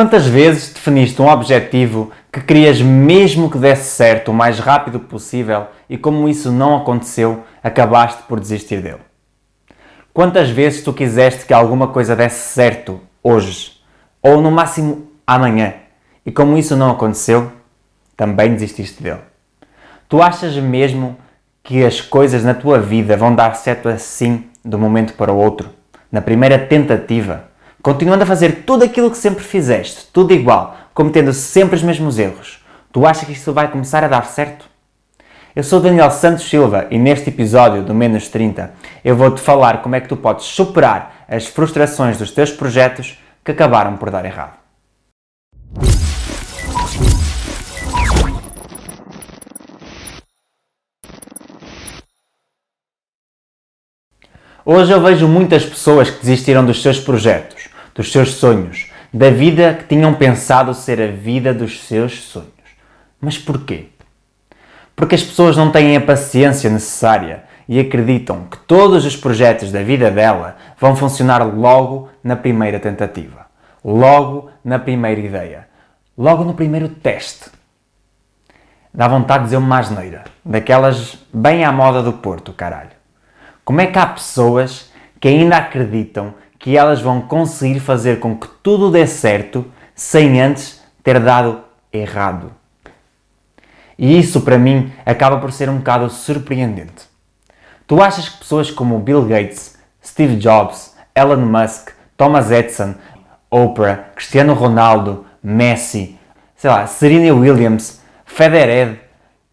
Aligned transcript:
Quantas 0.00 0.26
vezes 0.26 0.72
definiste 0.72 1.20
um 1.20 1.28
objetivo 1.28 2.10
que 2.32 2.40
querias 2.40 2.80
mesmo 2.80 3.50
que 3.50 3.58
desse 3.58 3.94
certo 3.94 4.30
o 4.30 4.34
mais 4.34 4.58
rápido 4.58 4.98
possível 4.98 5.66
e, 5.90 5.98
como 5.98 6.26
isso 6.26 6.50
não 6.50 6.78
aconteceu, 6.78 7.44
acabaste 7.62 8.22
por 8.22 8.40
desistir 8.40 8.80
dele? 8.80 9.02
Quantas 10.10 10.48
vezes 10.48 10.82
tu 10.82 10.94
quiseste 10.94 11.44
que 11.44 11.52
alguma 11.52 11.88
coisa 11.88 12.16
desse 12.16 12.54
certo 12.54 12.98
hoje, 13.22 13.72
ou 14.22 14.40
no 14.40 14.50
máximo 14.50 15.06
amanhã, 15.26 15.74
e 16.24 16.32
como 16.32 16.56
isso 16.56 16.74
não 16.76 16.92
aconteceu, 16.92 17.52
também 18.16 18.54
desististe 18.54 19.02
dele? 19.02 19.20
Tu 20.08 20.22
achas 20.22 20.56
mesmo 20.56 21.18
que 21.62 21.84
as 21.84 22.00
coisas 22.00 22.42
na 22.42 22.54
tua 22.54 22.78
vida 22.78 23.18
vão 23.18 23.34
dar 23.34 23.54
certo 23.54 23.90
assim, 23.90 24.46
de 24.64 24.74
um 24.74 24.78
momento 24.78 25.12
para 25.12 25.30
o 25.30 25.36
outro, 25.36 25.68
na 26.10 26.22
primeira 26.22 26.58
tentativa? 26.58 27.49
Continuando 27.82 28.24
a 28.24 28.26
fazer 28.26 28.64
tudo 28.66 28.84
aquilo 28.84 29.10
que 29.10 29.16
sempre 29.16 29.42
fizeste, 29.42 30.06
tudo 30.12 30.34
igual, 30.34 30.76
cometendo 30.92 31.32
sempre 31.32 31.76
os 31.76 31.82
mesmos 31.82 32.18
erros, 32.18 32.64
tu 32.92 33.06
achas 33.06 33.24
que 33.24 33.32
isto 33.32 33.52
vai 33.52 33.70
começar 33.70 34.04
a 34.04 34.08
dar 34.08 34.26
certo? 34.26 34.68
Eu 35.56 35.64
sou 35.64 35.80
Daniel 35.80 36.10
Santos 36.10 36.48
Silva 36.48 36.86
e 36.90 36.98
neste 36.98 37.30
episódio 37.30 37.82
do 37.82 37.94
Menos 37.94 38.28
30 38.28 38.72
eu 39.04 39.16
vou-te 39.16 39.40
falar 39.40 39.82
como 39.82 39.94
é 39.94 40.00
que 40.00 40.08
tu 40.08 40.16
podes 40.16 40.44
superar 40.44 41.24
as 41.28 41.46
frustrações 41.46 42.18
dos 42.18 42.30
teus 42.30 42.52
projetos 42.52 43.18
que 43.44 43.50
acabaram 43.50 43.96
por 43.96 44.10
dar 44.10 44.24
errado. 44.24 44.60
Hoje 54.64 54.92
eu 54.92 55.00
vejo 55.00 55.26
muitas 55.26 55.64
pessoas 55.64 56.10
que 56.10 56.20
desistiram 56.20 56.64
dos 56.64 56.82
seus 56.82 57.00
projetos, 57.00 57.69
dos 57.94 58.12
seus 58.12 58.34
sonhos, 58.34 58.90
da 59.12 59.30
vida 59.30 59.74
que 59.74 59.84
tinham 59.84 60.14
pensado 60.14 60.72
ser 60.74 61.00
a 61.00 61.08
vida 61.08 61.52
dos 61.52 61.80
seus 61.80 62.22
sonhos. 62.22 62.50
Mas 63.20 63.36
porquê? 63.36 63.88
Porque 64.94 65.14
as 65.14 65.22
pessoas 65.22 65.56
não 65.56 65.70
têm 65.70 65.96
a 65.96 66.00
paciência 66.00 66.70
necessária 66.70 67.44
e 67.68 67.78
acreditam 67.78 68.44
que 68.50 68.58
todos 68.58 69.04
os 69.04 69.16
projetos 69.16 69.70
da 69.70 69.82
vida 69.82 70.10
dela 70.10 70.56
vão 70.78 70.96
funcionar 70.96 71.42
logo 71.42 72.08
na 72.22 72.36
primeira 72.36 72.80
tentativa, 72.80 73.46
logo 73.84 74.50
na 74.64 74.78
primeira 74.78 75.20
ideia, 75.20 75.68
logo 76.16 76.44
no 76.44 76.54
primeiro 76.54 76.88
teste. 76.88 77.50
Dá 78.92 79.06
vontade 79.06 79.40
de 79.40 79.44
dizer 79.46 79.56
uma 79.56 79.78
asneira, 79.78 80.24
daquelas 80.44 81.16
bem 81.32 81.64
à 81.64 81.70
moda 81.70 82.02
do 82.02 82.14
Porto, 82.14 82.52
caralho. 82.52 82.90
Como 83.64 83.80
é 83.80 83.86
que 83.86 83.98
há 83.98 84.06
pessoas 84.06 84.90
que 85.20 85.28
ainda 85.28 85.56
acreditam 85.56 86.34
que 86.60 86.76
elas 86.76 87.00
vão 87.00 87.22
conseguir 87.22 87.80
fazer 87.80 88.20
com 88.20 88.36
que 88.36 88.46
tudo 88.62 88.90
dê 88.90 89.06
certo 89.06 89.64
sem 89.94 90.40
antes 90.40 90.80
ter 91.02 91.18
dado 91.18 91.62
errado. 91.90 92.52
E 93.98 94.18
isso 94.18 94.42
para 94.42 94.58
mim 94.58 94.92
acaba 95.04 95.38
por 95.38 95.50
ser 95.52 95.70
um 95.70 95.78
bocado 95.78 96.08
surpreendente. 96.10 97.08
Tu 97.86 98.00
achas 98.00 98.28
que 98.28 98.38
pessoas 98.38 98.70
como 98.70 98.98
Bill 98.98 99.24
Gates, 99.24 99.78
Steve 100.04 100.36
Jobs, 100.36 100.94
Elon 101.14 101.38
Musk, 101.38 101.90
Thomas 102.16 102.50
Edison, 102.50 102.94
Oprah, 103.50 104.10
Cristiano 104.14 104.52
Ronaldo, 104.52 105.24
Messi, 105.42 106.18
sei 106.54 106.70
lá, 106.70 106.86
Serena 106.86 107.34
Williams, 107.34 108.02
Federer, 108.26 109.00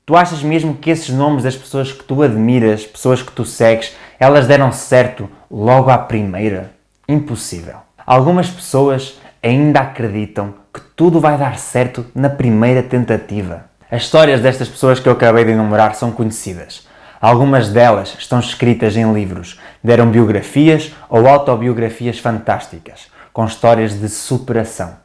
tu 0.06 0.16
achas 0.16 0.44
mesmo 0.44 0.76
que 0.76 0.90
esses 0.90 1.10
nomes 1.10 1.44
das 1.44 1.56
pessoas 1.56 1.92
que 1.92 2.04
tu 2.04 2.22
admiras, 2.22 2.86
pessoas 2.86 3.22
que 3.22 3.32
tu 3.32 3.46
segues, 3.46 3.96
elas 4.20 4.46
deram 4.46 4.74
certo 4.74 5.30
logo 5.50 5.90
à 5.90 5.98
primeira? 5.98 6.77
Impossível. 7.08 7.78
Algumas 8.06 8.50
pessoas 8.50 9.20
ainda 9.42 9.80
acreditam 9.80 10.54
que 10.74 10.82
tudo 10.96 11.20
vai 11.20 11.38
dar 11.38 11.58
certo 11.58 12.06
na 12.14 12.30
primeira 12.30 12.84
tentativa. 12.84 13.66
As 13.90 14.04
histórias 14.04 14.42
destas 14.42 14.68
pessoas 14.68 15.00
que 15.00 15.08
eu 15.08 15.14
acabei 15.14 15.46
de 15.46 15.52
enumerar 15.52 15.96
são 15.96 16.12
conhecidas. 16.12 16.88
Algumas 17.20 17.70
delas 17.70 18.16
estão 18.20 18.40
escritas 18.40 18.96
em 18.96 19.12
livros, 19.12 19.60
deram 19.84 20.12
biografias 20.12 20.94
ou 21.10 21.28
autobiografias 21.28 22.20
fantásticas, 22.20 23.08
com 23.34 23.46
histórias 23.46 24.00
de 24.00 24.08
superação, 24.10 24.98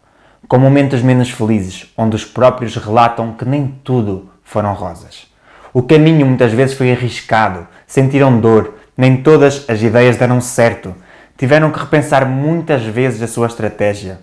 com 0.46 0.58
momentos 0.58 1.00
menos 1.00 1.30
felizes, 1.30 1.90
onde 1.96 2.16
os 2.16 2.24
próprios 2.24 2.76
relatam 2.76 3.32
que 3.32 3.44
nem 3.44 3.78
tudo 3.82 4.30
foram 4.42 4.74
rosas. 4.74 5.26
O 5.72 5.82
caminho 5.82 6.26
muitas 6.26 6.52
vezes 6.52 6.76
foi 6.76 6.92
arriscado, 6.92 7.66
sentiram 7.86 8.38
dor, 8.38 8.74
nem 8.94 9.22
todas 9.22 9.64
as 9.70 9.80
ideias 9.80 10.18
deram 10.18 10.40
certo, 10.40 10.94
tiveram 11.42 11.72
que 11.72 11.80
repensar 11.80 12.24
muitas 12.24 12.84
vezes 12.84 13.20
a 13.20 13.26
sua 13.26 13.48
estratégia. 13.48 14.20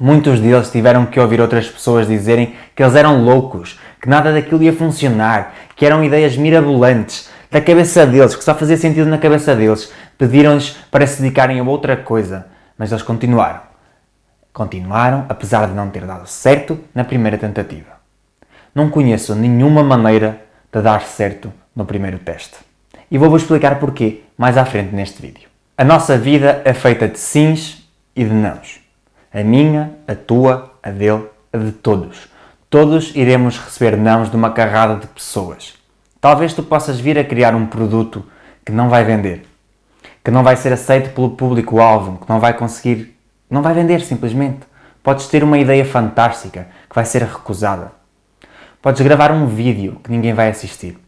Muitos 0.00 0.40
deles 0.40 0.70
tiveram 0.70 1.04
que 1.04 1.20
ouvir 1.20 1.38
outras 1.38 1.68
pessoas 1.68 2.08
dizerem 2.08 2.54
que 2.74 2.82
eles 2.82 2.94
eram 2.94 3.22
loucos, 3.22 3.78
que 4.00 4.08
nada 4.08 4.32
daquilo 4.32 4.62
ia 4.62 4.72
funcionar, 4.72 5.52
que 5.76 5.84
eram 5.84 6.02
ideias 6.02 6.38
mirabolantes 6.38 7.28
da 7.50 7.60
cabeça 7.60 8.06
deles, 8.06 8.34
que 8.34 8.42
só 8.42 8.54
fazia 8.54 8.78
sentido 8.78 9.10
na 9.10 9.18
cabeça 9.18 9.54
deles. 9.54 9.92
Pediram-lhes 10.16 10.78
para 10.90 11.06
se 11.06 11.20
dedicarem 11.20 11.60
a 11.60 11.62
outra 11.62 11.94
coisa, 11.94 12.46
mas 12.78 12.90
eles 12.90 13.02
continuaram. 13.02 13.60
Continuaram, 14.50 15.26
apesar 15.28 15.66
de 15.66 15.74
não 15.74 15.90
ter 15.90 16.06
dado 16.06 16.26
certo 16.26 16.80
na 16.94 17.04
primeira 17.04 17.36
tentativa. 17.36 18.00
Não 18.74 18.88
conheço 18.88 19.34
nenhuma 19.34 19.84
maneira 19.84 20.40
de 20.72 20.80
dar 20.80 21.02
certo 21.02 21.52
no 21.76 21.84
primeiro 21.84 22.18
teste. 22.18 22.56
E 23.10 23.18
vou-vos 23.18 23.42
explicar 23.42 23.78
porquê 23.78 24.22
mais 24.38 24.56
à 24.56 24.64
frente 24.64 24.94
neste 24.94 25.20
vídeo. 25.20 25.49
A 25.80 25.84
nossa 25.84 26.18
vida 26.18 26.60
é 26.66 26.74
feita 26.74 27.08
de 27.08 27.18
sims 27.18 27.88
e 28.14 28.22
de 28.22 28.34
nãos. 28.34 28.80
A 29.32 29.42
minha, 29.42 29.94
a 30.06 30.14
tua, 30.14 30.74
a 30.82 30.90
dele, 30.90 31.24
a 31.50 31.56
de 31.56 31.72
todos. 31.72 32.28
Todos 32.68 33.16
iremos 33.16 33.56
receber 33.56 33.96
nãos 33.96 34.28
de 34.28 34.36
uma 34.36 34.50
carrada 34.50 34.96
de 34.96 35.06
pessoas. 35.06 35.72
Talvez 36.20 36.52
tu 36.52 36.62
possas 36.62 37.00
vir 37.00 37.18
a 37.18 37.24
criar 37.24 37.54
um 37.54 37.64
produto 37.64 38.22
que 38.62 38.70
não 38.70 38.90
vai 38.90 39.04
vender, 39.04 39.46
que 40.22 40.30
não 40.30 40.42
vai 40.42 40.54
ser 40.54 40.70
aceito 40.70 41.14
pelo 41.14 41.30
público-alvo, 41.30 42.18
que 42.18 42.28
não 42.28 42.38
vai 42.38 42.52
conseguir, 42.52 43.16
não 43.48 43.62
vai 43.62 43.72
vender 43.72 44.02
simplesmente. 44.02 44.60
Podes 45.02 45.28
ter 45.28 45.42
uma 45.42 45.56
ideia 45.56 45.86
fantástica 45.86 46.68
que 46.90 46.94
vai 46.94 47.06
ser 47.06 47.22
recusada. 47.22 47.90
Podes 48.82 49.00
gravar 49.00 49.32
um 49.32 49.46
vídeo 49.46 49.98
que 50.04 50.10
ninguém 50.10 50.34
vai 50.34 50.50
assistir. 50.50 50.98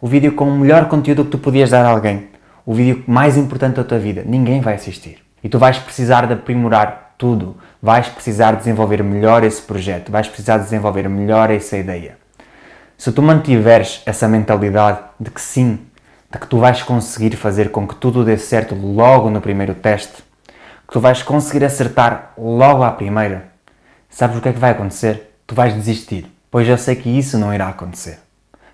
O 0.00 0.06
vídeo 0.06 0.34
com 0.36 0.48
o 0.48 0.56
melhor 0.56 0.86
conteúdo 0.86 1.24
que 1.24 1.32
tu 1.32 1.38
podias 1.38 1.70
dar 1.70 1.84
a 1.84 1.88
alguém 1.88 2.29
o 2.70 2.72
vídeo 2.72 3.02
mais 3.04 3.36
importante 3.36 3.74
da 3.74 3.82
tua 3.82 3.98
vida. 3.98 4.22
Ninguém 4.24 4.60
vai 4.60 4.74
assistir. 4.74 5.18
E 5.42 5.48
tu 5.48 5.58
vais 5.58 5.76
precisar 5.76 6.28
de 6.28 6.34
aprimorar 6.34 7.14
tudo. 7.18 7.56
Vais 7.82 8.06
precisar 8.06 8.52
desenvolver 8.52 9.02
melhor 9.02 9.42
esse 9.42 9.60
projeto. 9.60 10.12
Vais 10.12 10.28
precisar 10.28 10.58
desenvolver 10.58 11.08
melhor 11.08 11.50
essa 11.50 11.76
ideia. 11.76 12.16
Se 12.96 13.10
tu 13.10 13.22
mantiveres 13.22 14.02
essa 14.06 14.28
mentalidade 14.28 15.00
de 15.18 15.32
que 15.32 15.40
sim, 15.40 15.80
de 16.30 16.38
que 16.38 16.46
tu 16.46 16.58
vais 16.58 16.80
conseguir 16.84 17.34
fazer 17.34 17.72
com 17.72 17.88
que 17.88 17.96
tudo 17.96 18.24
dê 18.24 18.38
certo 18.38 18.76
logo 18.76 19.30
no 19.30 19.40
primeiro 19.40 19.74
teste, 19.74 20.22
que 20.86 20.92
tu 20.92 21.00
vais 21.00 21.24
conseguir 21.24 21.64
acertar 21.64 22.34
logo 22.38 22.84
à 22.84 22.92
primeira, 22.92 23.48
sabes 24.08 24.38
o 24.38 24.40
que 24.40 24.48
é 24.48 24.52
que 24.52 24.60
vai 24.60 24.70
acontecer? 24.70 25.34
Tu 25.44 25.56
vais 25.56 25.74
desistir, 25.74 26.32
pois 26.48 26.68
eu 26.68 26.78
sei 26.78 26.94
que 26.94 27.08
isso 27.08 27.36
não 27.36 27.52
irá 27.52 27.66
acontecer. 27.66 28.20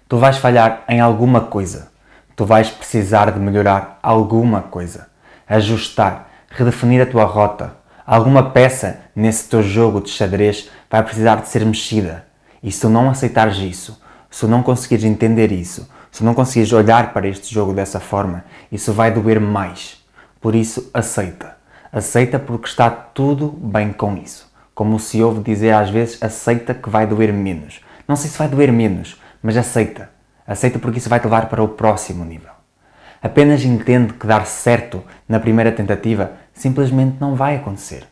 Tu 0.06 0.18
vais 0.18 0.36
falhar 0.36 0.84
em 0.86 1.00
alguma 1.00 1.40
coisa 1.40 1.95
tu 2.36 2.44
vais 2.44 2.70
precisar 2.70 3.32
de 3.32 3.40
melhorar 3.40 3.98
alguma 4.02 4.60
coisa, 4.60 5.08
ajustar, 5.48 6.28
redefinir 6.50 7.00
a 7.00 7.06
tua 7.06 7.24
rota. 7.24 7.74
Alguma 8.06 8.50
peça 8.50 9.00
nesse 9.16 9.48
teu 9.48 9.62
jogo 9.62 10.02
de 10.02 10.10
xadrez 10.10 10.70
vai 10.90 11.02
precisar 11.02 11.36
de 11.36 11.48
ser 11.48 11.64
mexida. 11.64 12.26
E 12.62 12.70
se 12.70 12.82
tu 12.82 12.90
não 12.90 13.08
aceitares 13.08 13.56
isso, 13.56 14.00
se 14.30 14.40
tu 14.40 14.48
não 14.48 14.62
conseguires 14.62 15.04
entender 15.04 15.50
isso, 15.50 15.90
se 16.12 16.18
tu 16.18 16.24
não 16.24 16.34
conseguires 16.34 16.72
olhar 16.72 17.14
para 17.14 17.26
este 17.26 17.52
jogo 17.52 17.72
dessa 17.72 17.98
forma, 17.98 18.44
isso 18.70 18.92
vai 18.92 19.10
doer 19.10 19.40
mais. 19.40 20.04
Por 20.38 20.54
isso, 20.54 20.90
aceita. 20.92 21.56
Aceita 21.90 22.38
porque 22.38 22.68
está 22.68 22.90
tudo 22.90 23.48
bem 23.48 23.92
com 23.92 24.14
isso. 24.16 24.46
Como 24.74 25.00
se 25.00 25.22
ouve 25.22 25.40
dizer 25.40 25.72
às 25.72 25.88
vezes, 25.88 26.22
aceita 26.22 26.74
que 26.74 26.90
vai 26.90 27.06
doer 27.06 27.32
menos. 27.32 27.80
Não 28.06 28.14
sei 28.14 28.28
se 28.28 28.36
vai 28.36 28.46
doer 28.46 28.70
menos, 28.70 29.20
mas 29.42 29.56
aceita. 29.56 30.15
Aceita 30.46 30.78
porque 30.78 30.98
isso 30.98 31.08
vai 31.08 31.18
te 31.18 31.24
levar 31.24 31.48
para 31.48 31.62
o 31.62 31.68
próximo 31.68 32.24
nível. 32.24 32.50
Apenas 33.22 33.64
entende 33.64 34.12
que 34.12 34.26
dar 34.26 34.46
certo 34.46 35.02
na 35.28 35.40
primeira 35.40 35.72
tentativa 35.72 36.32
simplesmente 36.54 37.16
não 37.20 37.34
vai 37.34 37.56
acontecer. 37.56 38.04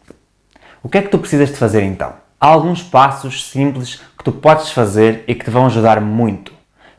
O 0.82 0.88
que 0.88 0.98
é 0.98 1.02
que 1.02 1.08
tu 1.08 1.18
precisas 1.18 1.50
de 1.50 1.56
fazer 1.56 1.82
então? 1.82 2.12
Há 2.40 2.48
alguns 2.48 2.82
passos 2.82 3.48
simples 3.48 4.02
que 4.18 4.24
tu 4.24 4.32
podes 4.32 4.70
fazer 4.70 5.24
e 5.26 5.34
que 5.34 5.44
te 5.44 5.50
vão 5.50 5.66
ajudar 5.66 6.00
muito. 6.00 6.52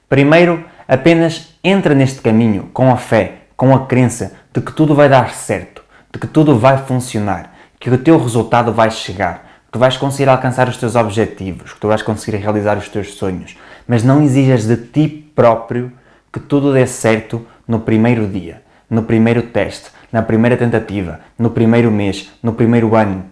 Primeiro, 0.08 0.64
apenas 0.88 1.56
entra 1.64 1.94
neste 1.94 2.22
caminho 2.22 2.70
com 2.74 2.92
a 2.92 2.98
fé, 2.98 3.40
com 3.58 3.76
a 3.76 3.86
crença 3.86 4.34
de 4.54 4.62
que 4.62 4.72
tudo 4.72 4.96
vai 4.96 5.10
dar 5.10 5.34
certo, 5.34 5.84
de 6.12 6.20
que 6.20 6.28
tudo 6.28 6.58
vai 6.58 6.78
funcionar, 6.78 7.54
que 7.80 7.90
o 7.90 7.98
teu 7.98 8.18
resultado 8.18 8.72
vai 8.72 8.90
chegar, 8.90 9.46
que 9.66 9.72
tu 9.74 9.80
vais 9.80 9.98
conseguir 9.98 10.30
alcançar 10.30 10.70
os 10.70 10.78
teus 10.78 10.96
objetivos, 10.96 11.74
que 11.74 11.80
tu 11.80 11.88
vais 11.88 12.02
conseguir 12.02 12.38
realizar 12.38 12.78
os 12.78 12.88
teus 12.88 13.16
sonhos, 13.16 13.58
mas 13.88 14.04
não 14.04 14.24
exijas 14.24 14.66
de 14.66 14.78
ti 14.78 15.25
próprio 15.36 15.92
que 16.32 16.40
tudo 16.40 16.74
dê 16.74 16.88
certo 16.88 17.46
no 17.68 17.80
primeiro 17.80 18.28
dia, 18.28 18.64
no 18.90 19.04
primeiro 19.04 19.44
teste, 19.44 19.90
na 20.12 20.22
primeira 20.22 20.58
tentativa, 20.58 21.20
no 21.38 21.50
primeiro 21.50 21.92
mês, 21.92 22.32
no 22.42 22.54
primeiro 22.54 22.96
ano. 22.96 23.26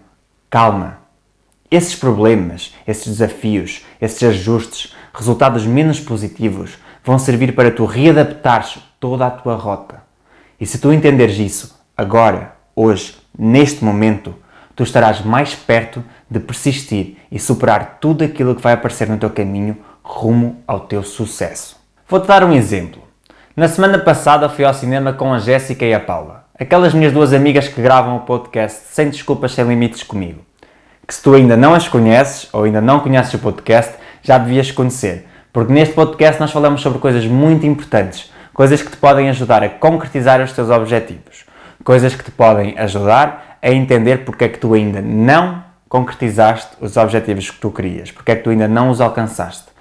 Calma. 0.50 0.98
Esses 1.70 1.96
problemas, 1.96 2.74
esses 2.86 3.06
desafios, 3.06 3.84
esses 4.00 4.22
ajustes, 4.22 4.94
resultados 5.12 5.66
menos 5.66 5.98
positivos, 5.98 6.78
vão 7.02 7.18
servir 7.18 7.54
para 7.54 7.70
tu 7.70 7.84
readaptares 7.84 8.78
toda 9.00 9.26
a 9.26 9.30
tua 9.30 9.56
rota. 9.56 10.02
E 10.60 10.66
se 10.66 10.78
tu 10.78 10.92
entenderes 10.92 11.38
isso 11.38 11.78
agora, 11.96 12.54
hoje, 12.76 13.16
neste 13.36 13.84
momento, 13.84 14.34
tu 14.74 14.82
estarás 14.82 15.20
mais 15.20 15.54
perto 15.54 16.02
de 16.30 16.40
persistir 16.40 17.18
e 17.30 17.38
superar 17.38 17.98
tudo 18.00 18.24
aquilo 18.24 18.54
que 18.54 18.62
vai 18.62 18.72
aparecer 18.72 19.08
no 19.08 19.18
teu 19.18 19.30
caminho 19.30 19.76
rumo 20.02 20.62
ao 20.66 20.80
teu 20.80 21.02
sucesso. 21.02 21.83
Vou-te 22.06 22.28
dar 22.28 22.44
um 22.44 22.52
exemplo. 22.52 23.02
Na 23.56 23.66
semana 23.66 23.98
passada 23.98 24.46
fui 24.50 24.62
ao 24.62 24.74
cinema 24.74 25.14
com 25.14 25.32
a 25.32 25.38
Jéssica 25.38 25.86
e 25.86 25.94
a 25.94 25.98
Paula, 25.98 26.44
aquelas 26.60 26.92
minhas 26.92 27.14
duas 27.14 27.32
amigas 27.32 27.66
que 27.66 27.80
gravam 27.80 28.16
o 28.16 28.20
podcast 28.20 28.88
Sem 28.90 29.08
Desculpas 29.08 29.52
Sem 29.52 29.64
Limites 29.64 30.02
comigo. 30.02 30.42
Que 31.08 31.14
se 31.14 31.22
tu 31.22 31.34
ainda 31.34 31.56
não 31.56 31.72
as 31.72 31.88
conheces 31.88 32.46
ou 32.52 32.64
ainda 32.64 32.82
não 32.82 33.00
conheces 33.00 33.32
o 33.32 33.38
podcast, 33.38 33.94
já 34.22 34.36
devias 34.36 34.70
conhecer, 34.70 35.26
porque 35.50 35.72
neste 35.72 35.94
podcast 35.94 36.38
nós 36.38 36.52
falamos 36.52 36.82
sobre 36.82 36.98
coisas 36.98 37.24
muito 37.26 37.64
importantes, 37.64 38.30
coisas 38.52 38.82
que 38.82 38.90
te 38.90 38.98
podem 38.98 39.30
ajudar 39.30 39.62
a 39.62 39.70
concretizar 39.70 40.42
os 40.42 40.52
teus 40.52 40.68
objetivos, 40.68 41.46
coisas 41.82 42.14
que 42.14 42.22
te 42.22 42.30
podem 42.30 42.78
ajudar 42.78 43.58
a 43.62 43.70
entender 43.70 44.26
porque 44.26 44.44
é 44.44 44.48
que 44.50 44.58
tu 44.58 44.74
ainda 44.74 45.00
não 45.00 45.64
concretizaste 45.88 46.76
os 46.82 46.98
objetivos 46.98 47.50
que 47.50 47.58
tu 47.58 47.70
querias, 47.70 48.10
porque 48.10 48.32
é 48.32 48.36
que 48.36 48.42
tu 48.42 48.50
ainda 48.50 48.68
não 48.68 48.90
os 48.90 49.00
alcançaste. 49.00 49.73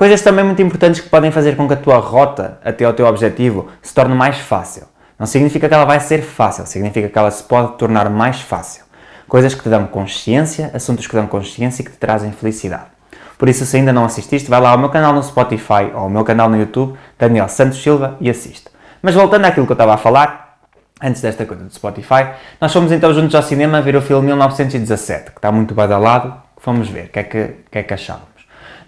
Coisas 0.00 0.22
também 0.22 0.42
muito 0.42 0.62
importantes 0.62 0.98
que 0.98 1.10
podem 1.10 1.30
fazer 1.30 1.56
com 1.56 1.68
que 1.68 1.74
a 1.74 1.76
tua 1.76 1.98
rota 1.98 2.58
até 2.64 2.86
ao 2.86 2.94
teu 2.94 3.04
objetivo 3.04 3.68
se 3.82 3.92
torne 3.92 4.14
mais 4.14 4.38
fácil. 4.38 4.84
Não 5.18 5.26
significa 5.26 5.68
que 5.68 5.74
ela 5.74 5.84
vai 5.84 6.00
ser 6.00 6.22
fácil, 6.22 6.64
significa 6.64 7.06
que 7.06 7.18
ela 7.18 7.30
se 7.30 7.42
pode 7.42 7.76
tornar 7.76 8.08
mais 8.08 8.40
fácil. 8.40 8.82
Coisas 9.28 9.52
que 9.52 9.62
te 9.62 9.68
dão 9.68 9.86
consciência, 9.86 10.70
assuntos 10.72 11.06
que 11.06 11.14
dão 11.14 11.26
consciência 11.26 11.82
e 11.82 11.84
que 11.84 11.90
te 11.90 11.98
trazem 11.98 12.32
felicidade. 12.32 12.86
Por 13.36 13.46
isso, 13.46 13.66
se 13.66 13.76
ainda 13.76 13.92
não 13.92 14.06
assististe, 14.06 14.48
vai 14.48 14.58
lá 14.58 14.70
ao 14.70 14.78
meu 14.78 14.88
canal 14.88 15.12
no 15.12 15.22
Spotify 15.22 15.92
ou 15.92 16.00
ao 16.00 16.08
meu 16.08 16.24
canal 16.24 16.48
no 16.48 16.56
YouTube, 16.56 16.98
Daniel 17.18 17.50
Santos 17.50 17.82
Silva, 17.82 18.16
e 18.22 18.30
assiste. 18.30 18.70
Mas 19.02 19.14
voltando 19.14 19.44
àquilo 19.44 19.66
que 19.66 19.72
eu 19.72 19.74
estava 19.74 19.92
a 19.92 19.98
falar, 19.98 20.60
antes 21.02 21.20
desta 21.20 21.44
coisa 21.44 21.62
do 21.62 21.74
Spotify, 21.74 22.30
nós 22.58 22.72
fomos 22.72 22.90
então 22.90 23.12
juntos 23.12 23.34
ao 23.34 23.42
cinema 23.42 23.82
ver 23.82 23.96
o 23.96 24.00
filme 24.00 24.28
1917, 24.28 25.32
que 25.32 25.36
está 25.36 25.52
muito 25.52 25.74
badalado, 25.74 26.32
fomos 26.56 26.88
ver, 26.88 27.04
o 27.04 27.08
que 27.08 27.18
é 27.18 27.22
que, 27.22 27.48
que, 27.70 27.78
é 27.80 27.82
que 27.82 27.92
achávamos. 27.92 28.29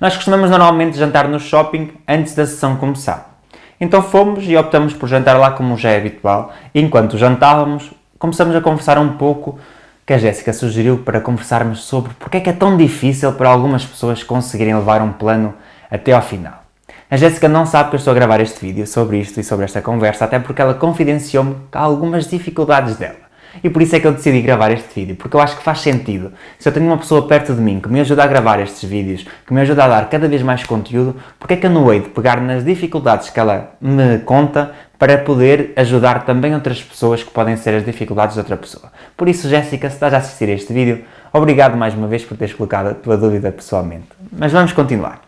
Nós 0.02 0.16
costumamos 0.16 0.50
normalmente 0.50 0.98
jantar 0.98 1.28
no 1.28 1.38
shopping 1.38 1.92
antes 2.08 2.34
da 2.34 2.44
sessão 2.44 2.74
começar. 2.74 3.38
Então 3.80 4.02
fomos 4.02 4.42
e 4.48 4.56
optamos 4.56 4.92
por 4.94 5.08
jantar 5.08 5.38
lá 5.38 5.52
como 5.52 5.78
já 5.78 5.90
é 5.90 5.96
habitual, 5.96 6.52
e 6.74 6.80
enquanto 6.80 7.16
jantávamos, 7.16 7.92
começamos 8.18 8.56
a 8.56 8.60
conversar 8.60 8.98
um 8.98 9.10
pouco 9.10 9.60
que 10.04 10.12
a 10.12 10.18
Jéssica 10.18 10.52
sugeriu 10.52 10.98
para 10.98 11.20
conversarmos 11.20 11.84
sobre 11.84 12.14
porque 12.14 12.38
é 12.38 12.40
que 12.40 12.50
é 12.50 12.52
tão 12.52 12.76
difícil 12.76 13.32
para 13.34 13.48
algumas 13.48 13.84
pessoas 13.84 14.24
conseguirem 14.24 14.74
levar 14.74 15.00
um 15.02 15.12
plano 15.12 15.54
até 15.88 16.10
ao 16.10 16.20
final. 16.20 16.64
A 17.08 17.16
Jéssica 17.16 17.48
não 17.48 17.64
sabe 17.64 17.90
que 17.90 17.94
eu 17.94 17.98
estou 17.98 18.10
a 18.10 18.14
gravar 18.14 18.40
este 18.40 18.58
vídeo 18.58 18.84
sobre 18.88 19.20
isto 19.20 19.38
e 19.38 19.44
sobre 19.44 19.66
esta 19.66 19.80
conversa, 19.80 20.24
até 20.24 20.40
porque 20.40 20.60
ela 20.60 20.74
confidenciou-me 20.74 21.54
algumas 21.72 22.26
dificuldades 22.26 22.96
dela. 22.96 23.21
E 23.62 23.68
por 23.68 23.82
isso 23.82 23.94
é 23.94 24.00
que 24.00 24.06
eu 24.06 24.12
decidi 24.12 24.40
gravar 24.40 24.70
este 24.70 24.88
vídeo, 24.94 25.16
porque 25.16 25.36
eu 25.36 25.40
acho 25.40 25.56
que 25.56 25.62
faz 25.62 25.80
sentido. 25.80 26.32
Se 26.58 26.68
eu 26.68 26.72
tenho 26.72 26.86
uma 26.86 26.98
pessoa 26.98 27.26
perto 27.26 27.54
de 27.54 27.60
mim 27.60 27.80
que 27.80 27.88
me 27.88 28.00
ajuda 28.00 28.24
a 28.24 28.26
gravar 28.26 28.60
estes 28.60 28.88
vídeos, 28.88 29.26
que 29.46 29.52
me 29.52 29.60
ajuda 29.60 29.84
a 29.84 29.88
dar 29.88 30.08
cada 30.08 30.28
vez 30.28 30.42
mais 30.42 30.64
conteúdo, 30.64 31.16
porque 31.38 31.54
é 31.54 31.56
que 31.56 31.66
eu 31.66 31.70
não 31.70 31.92
hei 31.92 32.00
de 32.00 32.08
pegar 32.08 32.40
nas 32.40 32.64
dificuldades 32.64 33.30
que 33.30 33.38
ela 33.38 33.74
me 33.80 34.18
conta 34.20 34.72
para 34.98 35.18
poder 35.18 35.72
ajudar 35.76 36.24
também 36.24 36.54
outras 36.54 36.80
pessoas 36.82 37.22
que 37.22 37.30
podem 37.30 37.56
ser 37.56 37.74
as 37.74 37.84
dificuldades 37.84 38.34
de 38.34 38.40
outra 38.40 38.56
pessoa. 38.56 38.92
Por 39.16 39.28
isso, 39.28 39.48
Jéssica, 39.48 39.88
se 39.88 39.96
estás 39.96 40.14
a 40.14 40.18
assistir 40.18 40.48
a 40.48 40.52
este 40.52 40.72
vídeo, 40.72 41.04
obrigado 41.32 41.76
mais 41.76 41.94
uma 41.94 42.06
vez 42.06 42.24
por 42.24 42.36
teres 42.36 42.54
colocado 42.54 42.88
a 42.88 42.94
tua 42.94 43.16
dúvida 43.16 43.50
pessoalmente. 43.50 44.06
Mas 44.30 44.52
vamos 44.52 44.72
continuar. 44.72 45.20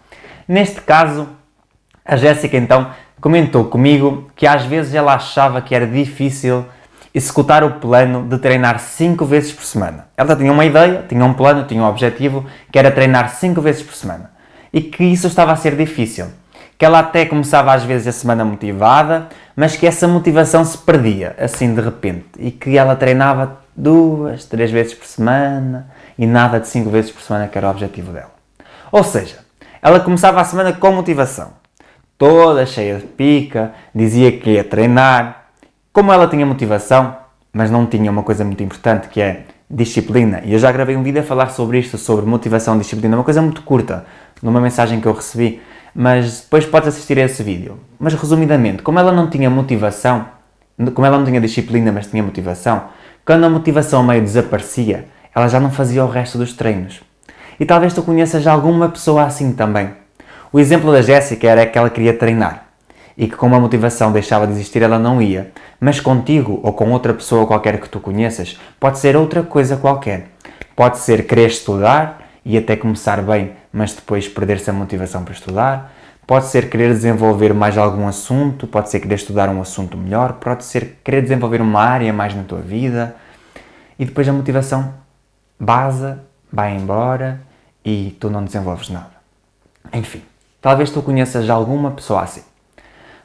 Neste 0.47 0.81
caso, 0.81 1.26
a 2.05 2.17
Jéssica 2.17 2.56
então 2.56 2.91
comentou 3.21 3.65
comigo 3.65 4.31
que 4.37 4.47
às 4.47 4.65
vezes 4.65 4.94
ela 4.94 5.15
achava 5.15 5.61
que 5.61 5.75
era 5.75 5.87
difícil 5.87 6.67
executar 7.14 7.62
o 7.62 7.75
plano 7.75 8.26
de 8.28 8.38
treinar 8.38 8.81
5 8.81 9.25
vezes 9.25 9.52
por 9.52 9.64
semana. 9.64 10.08
Ela 10.16 10.34
tinha 10.34 10.50
uma 10.50 10.64
ideia, 10.64 11.05
tinha 11.08 11.25
um 11.25 11.32
plano, 11.32 11.64
tinha 11.64 11.81
um 11.82 11.87
objetivo, 11.87 12.44
que 12.72 12.78
era 12.78 12.90
treinar 12.90 13.31
5 13.31 13.61
vezes 13.61 13.82
por 13.82 13.94
semana. 13.94 14.32
E 14.72 14.81
que 14.81 15.05
isso 15.05 15.28
estava 15.28 15.52
a 15.52 15.56
ser 15.56 15.76
difícil. 15.76 16.26
Que 16.76 16.84
ela 16.84 16.99
até 16.99 17.25
começava 17.25 17.72
às 17.72 17.84
vezes 17.84 18.08
a 18.08 18.12
semana 18.12 18.44
motivada, 18.44 19.28
mas 19.55 19.76
que 19.76 19.87
essa 19.87 20.08
motivação 20.08 20.64
se 20.64 20.76
perdia, 20.76 21.37
assim 21.38 21.72
de 21.72 21.81
repente. 21.81 22.26
E 22.38 22.50
que 22.50 22.76
ela 22.76 22.96
treinava 22.96 23.58
duas, 23.76 24.44
três 24.44 24.72
vezes 24.72 24.94
por 24.94 25.06
semana 25.06 25.88
e 26.19 26.26
nada 26.26 26.58
de 26.58 26.66
5 26.66 26.90
vezes 26.90 27.12
por 27.12 27.22
semana, 27.22 27.46
que 27.46 27.56
era 27.56 27.69
o 27.69 27.70
objetivo 27.70 28.12
dela. 28.12 28.34
Ou 28.90 29.05
seja, 29.05 29.38
ela 29.81 30.00
começava 30.00 30.40
a 30.40 30.44
semana 30.44 30.72
com 30.72 30.90
motivação 30.90 31.64
toda 32.19 32.64
cheia 32.64 32.99
de 32.99 33.06
pica, 33.06 33.72
dizia 33.94 34.32
que 34.32 34.50
ia 34.50 34.64
treinar. 34.64 35.44
Como 35.94 36.12
ela 36.12 36.26
tinha 36.26 36.44
motivação, 36.44 37.17
mas 37.52 37.70
não 37.70 37.87
tinha 37.87 38.11
uma 38.11 38.25
coisa 38.25 38.44
muito 38.44 38.61
importante 38.64 39.06
que 39.06 39.20
é 39.20 39.44
disciplina, 39.70 40.43
e 40.44 40.52
eu 40.52 40.58
já 40.58 40.73
gravei 40.73 40.96
um 40.96 41.05
vídeo 41.05 41.20
a 41.20 41.25
falar 41.25 41.50
sobre 41.50 41.79
isto, 41.79 41.96
sobre 41.96 42.26
motivação 42.26 42.75
e 42.75 42.81
disciplina, 42.81 43.17
uma 43.17 43.23
coisa 43.23 43.41
muito 43.41 43.62
curta, 43.62 44.05
numa 44.43 44.61
mensagem 44.61 45.00
que 45.00 45.06
eu 45.06 45.12
recebi, 45.12 45.62
mas 45.94 46.41
depois 46.41 46.67
podes 46.67 46.88
assistir 46.88 47.17
a 47.20 47.23
esse 47.23 47.44
vídeo. 47.44 47.79
Mas 47.96 48.12
resumidamente, 48.12 48.82
como 48.82 48.99
ela 48.99 49.12
não 49.12 49.31
tinha 49.31 49.49
motivação, 49.49 50.26
como 50.93 51.06
ela 51.06 51.17
não 51.17 51.25
tinha 51.25 51.41
disciplina, 51.41 51.93
mas 51.93 52.08
tinha 52.08 52.25
motivação, 52.25 52.87
quando 53.25 53.44
a 53.44 53.49
motivação 53.49 54.02
meio 54.02 54.20
desaparecia, 54.20 55.06
ela 55.32 55.47
já 55.47 55.61
não 55.61 55.70
fazia 55.70 56.05
o 56.05 56.08
resto 56.08 56.37
dos 56.38 56.55
treinos. 56.55 57.02
E 57.61 57.64
talvez 57.64 57.94
tu 57.94 58.02
conheças 58.02 58.44
alguma 58.49 58.88
pessoa 58.88 59.23
assim 59.23 59.52
também 59.52 59.93
o 60.55 60.61
exemplo 60.61 60.93
da 60.93 61.02
Jéssica 61.02 61.49
era 61.49 61.67
que 61.67 61.76
ela 61.76 61.90
queria 61.90 62.17
treinar 62.17 62.67
e 63.19 63.26
que, 63.26 63.35
como 63.35 63.56
a 63.56 63.61
motivação 63.61 64.12
deixava 64.12 64.47
de 64.47 64.52
existir, 64.52 64.82
ela 64.82 65.00
não 65.00 65.20
ia. 65.20 65.50
Mas 65.85 66.01
contigo 66.01 66.61
ou 66.63 66.73
com 66.73 66.91
outra 66.93 67.13
pessoa 67.13 67.47
qualquer 67.47 67.79
que 67.79 67.91
tu 67.91 68.01
conheças, 68.01 68.59
pode 68.81 68.99
ser 68.99 69.19
outra 69.19 69.43
coisa 69.43 69.77
qualquer. 69.77 70.29
Pode 70.75 70.97
ser 70.97 71.27
querer 71.27 71.49
estudar 71.49 72.23
e 72.43 72.57
até 72.57 72.75
começar 72.75 73.21
bem, 73.21 73.53
mas 73.71 73.93
depois 73.93 74.27
perder-se 74.27 74.71
a 74.71 74.73
motivação 74.73 75.23
para 75.23 75.35
estudar. 75.35 75.93
Pode 76.27 76.47
ser 76.47 76.71
querer 76.71 76.89
desenvolver 76.89 77.53
mais 77.53 77.77
algum 77.77 78.09
assunto, 78.09 78.67
pode 78.67 78.89
ser 78.89 78.99
querer 78.99 79.17
estudar 79.17 79.51
um 79.51 79.61
assunto 79.61 79.95
melhor, 79.99 80.33
pode 80.41 80.65
ser 80.65 81.01
querer 81.05 81.21
desenvolver 81.21 81.61
uma 81.61 81.83
área 81.83 82.15
mais 82.15 82.35
na 82.35 82.45
tua 82.45 82.61
vida. 82.63 83.15
E 83.99 84.07
depois 84.07 84.27
a 84.27 84.33
motivação 84.33 84.95
basa, 85.61 86.25
vai 86.51 86.75
embora 86.75 87.43
e 87.85 88.17
tu 88.19 88.31
não 88.31 88.43
desenvolves 88.43 88.88
nada. 88.88 89.12
Enfim. 89.93 90.23
Talvez 90.62 90.88
tu 90.88 91.03
conheças 91.03 91.50
alguma 91.50 91.91
pessoa 91.91 92.23
assim. 92.23 92.53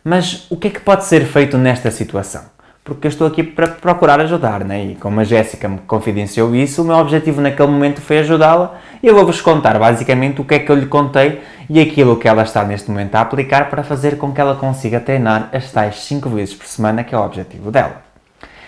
Mas 0.03 0.48
o 0.50 0.58
que 0.58 0.68
é 0.70 0.72
que 0.72 0.79
pode 0.79 1.06
ser 1.06 1.25
feito 1.25 1.58
nesta 1.58 1.91
situação? 1.91 2.44
Porque 2.84 3.06
eu 3.06 3.10
estou 3.10 3.27
aqui 3.27 3.44
para 3.44 3.68
procurar 3.68 4.20
ajudar, 4.22 4.63
né? 4.63 4.84
e 4.84 4.96
como 4.96 5.20
a 5.20 5.24
Jéssica 5.24 5.68
me 5.68 5.77
confidenciou 5.79 6.56
isso, 6.56 6.82
o 6.82 6.86
meu 6.86 6.96
objetivo 6.96 7.41
naquele 7.41 7.68
momento 7.68 8.01
foi 8.01 8.20
ajudá-la 8.20 8.79
e 9.03 9.08
eu 9.08 9.13
vou-vos 9.13 9.41
contar 9.41 9.77
basicamente 9.77 10.41
o 10.41 10.46
que 10.46 10.56
é 10.56 10.60
que 10.60 10.72
eu 10.72 10.75
lhe 10.75 10.88
contei 10.88 11.41
e 11.70 11.79
aquilo 11.79 12.18
que 12.18 12.27
ela 12.27 12.41
está 12.41 12.63
neste 12.63 12.89
momento 12.89 13.13
a 13.15 13.22
aplicar 13.22 13.70
para 13.70 13.84
fazer 13.84 14.18
com 14.18 14.32
que 14.32 14.41
ela 14.41 14.56
consiga 14.56 15.00
treinar 15.00 15.50
as 15.53 15.72
tais 15.72 16.00
5 16.03 16.29
vezes 16.29 16.56
por 16.56 16.65
semana, 16.65 17.03
que 17.03 17.13
é 17.13 17.18
o 17.18 17.24
objetivo 17.24 17.70
dela. 17.70 18.01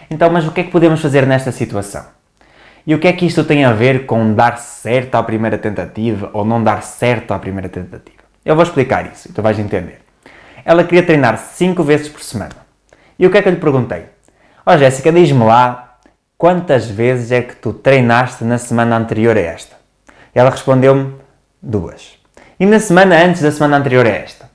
Então, 0.10 0.30
mas 0.30 0.46
o 0.46 0.52
que 0.52 0.62
é 0.62 0.64
que 0.66 0.72
podemos 0.72 1.02
fazer 1.02 1.26
nesta 1.26 1.52
situação? 1.52 2.06
E 2.86 2.94
o 2.94 3.00
que 3.00 3.08
é 3.08 3.14
que 3.14 3.26
isto 3.26 3.44
tem 3.44 3.64
a 3.64 3.72
ver 3.72 4.06
com 4.06 4.34
dar 4.34 4.58
certo 4.58 5.16
à 5.16 5.24
primeira 5.24 5.58
tentativa 5.58 6.30
ou 6.34 6.44
não 6.44 6.62
dar 6.62 6.84
certo 6.84 7.34
à 7.34 7.40
primeira 7.40 7.70
tentativa? 7.70 8.22
Eu 8.44 8.56
vou 8.56 8.64
explicar 8.64 9.10
isso 9.12 9.30
e 9.30 9.32
tu 9.32 9.42
vais 9.42 9.58
entender. 9.58 10.01
Ela 10.66 10.84
queria 10.84 11.04
treinar 11.04 11.38
5 11.38 11.84
vezes 11.84 12.10
por 12.10 12.22
semana. 12.22 12.56
E 13.18 13.26
o 13.26 13.32
que 13.32 13.38
é 13.38 13.42
que 13.42 13.48
eu 13.48 13.54
lhe 13.54 13.60
perguntei? 13.60 14.06
Ó 14.66 14.74
oh, 14.74 14.78
Jéssica, 14.78 15.12
diz-me 15.12 15.44
lá 15.44 15.98
quantas 16.38 16.86
vezes 16.86 17.32
é 17.32 17.42
que 17.42 17.56
tu 17.56 17.74
treinaste 17.74 18.44
na 18.44 18.58
semana 18.58 18.98
anterior 18.98 19.38
a 19.38 19.42
esta? 19.42 19.76
Ela 20.34 20.50
respondeu-me 20.50 21.14
duas. 21.62 22.18
E 22.60 22.66
na 22.66 22.80
semana 22.80 23.24
antes 23.24 23.42
da 23.42 23.52
semana 23.52 23.78
anterior 23.78 24.06
a 24.06 24.10
esta? 24.10 24.50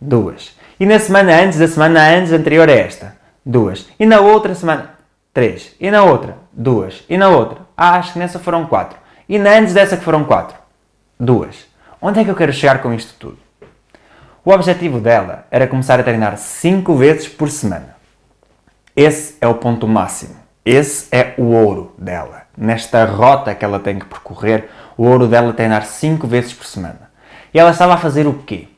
Duas. 0.00 0.56
E 0.78 0.86
na 0.86 0.98
semana 0.98 1.42
antes 1.42 1.58
da 1.58 1.66
semana 1.66 2.08
antes 2.08 2.32
anterior 2.32 2.68
a 2.68 2.72
esta? 2.72 3.16
Duas. 3.44 3.88
E 3.98 4.06
na 4.06 4.20
outra 4.20 4.54
semana? 4.54 4.90
Três. 5.32 5.74
E 5.80 5.90
na 5.90 6.04
outra? 6.04 6.36
Duas. 6.52 7.04
E 7.08 7.16
na 7.16 7.28
outra? 7.28 7.60
Ah, 7.76 7.96
acho 7.96 8.12
que 8.12 8.18
nessa 8.18 8.38
foram 8.38 8.66
quatro. 8.66 8.98
E 9.28 9.38
na 9.38 9.50
antes 9.58 9.74
dessa 9.74 9.96
que 9.96 10.04
foram 10.04 10.24
quatro? 10.24 10.56
Duas. 11.18 11.66
Onde 12.00 12.20
é 12.20 12.24
que 12.24 12.30
eu 12.30 12.36
quero 12.36 12.52
chegar 12.52 12.80
com 12.80 12.92
isto 12.92 13.14
tudo? 13.18 13.38
O 14.48 14.50
objetivo 14.50 14.98
dela 14.98 15.44
era 15.50 15.66
começar 15.66 16.00
a 16.00 16.02
treinar 16.02 16.38
5 16.38 16.96
vezes 16.96 17.28
por 17.28 17.50
semana. 17.50 17.94
Esse 18.96 19.36
é 19.42 19.46
o 19.46 19.56
ponto 19.56 19.86
máximo. 19.86 20.36
Esse 20.64 21.06
é 21.14 21.34
o 21.36 21.48
ouro 21.52 21.92
dela. 21.98 22.44
Nesta 22.56 23.04
rota 23.04 23.54
que 23.54 23.62
ela 23.62 23.78
tem 23.78 23.98
que 23.98 24.06
percorrer, 24.06 24.70
o 24.96 25.04
ouro 25.04 25.26
dela 25.26 25.50
é 25.50 25.52
treinar 25.52 25.84
5 25.84 26.26
vezes 26.26 26.54
por 26.54 26.64
semana. 26.64 27.10
E 27.52 27.58
ela 27.58 27.72
estava 27.72 27.92
a 27.92 27.98
fazer 27.98 28.26
o 28.26 28.42
quê? 28.46 28.68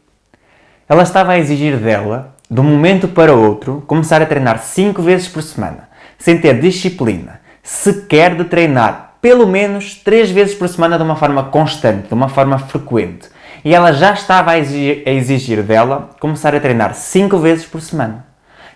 Ela 0.88 1.04
estava 1.04 1.30
a 1.30 1.38
exigir 1.38 1.76
dela, 1.76 2.34
de 2.50 2.60
um 2.60 2.64
momento 2.64 3.06
para 3.06 3.32
outro, 3.32 3.84
começar 3.86 4.20
a 4.20 4.26
treinar 4.26 4.58
5 4.58 5.00
vezes 5.00 5.28
por 5.28 5.40
semana, 5.40 5.88
sem 6.18 6.36
ter 6.40 6.60
disciplina, 6.60 7.40
sequer 7.62 8.34
de 8.34 8.42
treinar 8.42 9.14
pelo 9.22 9.46
menos 9.46 9.94
3 9.94 10.32
vezes 10.32 10.52
por 10.52 10.68
semana 10.68 10.96
de 10.96 11.04
uma 11.04 11.14
forma 11.14 11.44
constante, 11.44 12.08
de 12.08 12.14
uma 12.14 12.28
forma 12.28 12.58
frequente. 12.58 13.28
E 13.64 13.75
ela 13.75 13.93
já 13.93 14.12
estava 14.12 14.52
a 14.52 14.59
exigir, 14.59 15.02
a 15.07 15.11
exigir 15.11 15.62
dela 15.62 16.11
começar 16.19 16.55
a 16.55 16.61
treinar 16.61 16.95
5 16.95 17.38
vezes 17.38 17.67
por 17.67 17.81
semana. 17.81 18.26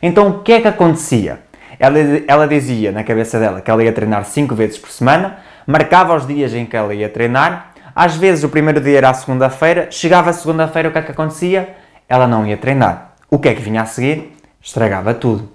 Então 0.02 0.28
o 0.28 0.42
que 0.42 0.52
é 0.52 0.60
que 0.60 0.68
acontecia? 0.68 1.40
Ela, 1.78 1.98
ela 2.28 2.46
dizia 2.46 2.92
na 2.92 3.02
cabeça 3.02 3.38
dela 3.40 3.60
que 3.60 3.70
ela 3.70 3.82
ia 3.82 3.92
treinar 3.92 4.24
5 4.24 4.54
vezes 4.54 4.78
por 4.78 4.90
semana, 4.90 5.38
marcava 5.66 6.14
os 6.14 6.26
dias 6.26 6.54
em 6.54 6.66
que 6.66 6.76
ela 6.76 6.94
ia 6.94 7.08
treinar, 7.08 7.72
às 7.94 8.16
vezes 8.16 8.42
o 8.42 8.48
primeiro 8.48 8.80
dia 8.80 8.98
era 8.98 9.10
a 9.10 9.14
segunda-feira, 9.14 9.88
chegava 9.90 10.30
a 10.30 10.32
segunda-feira, 10.32 10.88
o 10.88 10.92
que 10.92 10.98
é 10.98 11.02
que 11.02 11.12
acontecia? 11.12 11.76
Ela 12.08 12.26
não 12.26 12.44
ia 12.44 12.56
treinar. 12.56 13.14
O 13.30 13.38
que 13.38 13.48
é 13.48 13.54
que 13.54 13.62
vinha 13.62 13.82
a 13.82 13.86
seguir? 13.86 14.36
Estragava 14.60 15.14
tudo. 15.14 15.48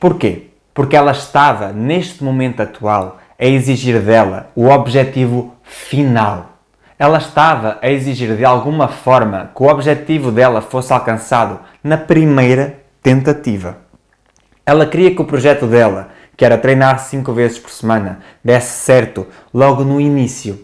Porquê? 0.00 0.48
Porque 0.72 0.96
ela 0.96 1.12
estava, 1.12 1.72
neste 1.72 2.24
momento 2.24 2.60
atual, 2.60 3.18
a 3.38 3.44
exigir 3.44 4.00
dela 4.00 4.50
o 4.56 4.68
objetivo 4.68 5.54
final. 5.62 6.53
Ela 6.98 7.18
estava 7.18 7.78
a 7.82 7.90
exigir 7.90 8.36
de 8.36 8.44
alguma 8.44 8.88
forma 8.88 9.50
que 9.54 9.62
o 9.62 9.66
objetivo 9.66 10.30
dela 10.30 10.60
fosse 10.60 10.92
alcançado 10.92 11.60
na 11.82 11.98
primeira 11.98 12.80
tentativa. 13.02 13.78
Ela 14.64 14.86
queria 14.86 15.14
que 15.14 15.20
o 15.20 15.24
projeto 15.24 15.66
dela, 15.66 16.08
que 16.36 16.44
era 16.44 16.56
treinar 16.56 16.98
5 16.98 17.32
vezes 17.32 17.58
por 17.58 17.70
semana, 17.70 18.20
desse 18.42 18.84
certo 18.84 19.26
logo 19.52 19.84
no 19.84 20.00
início. 20.00 20.58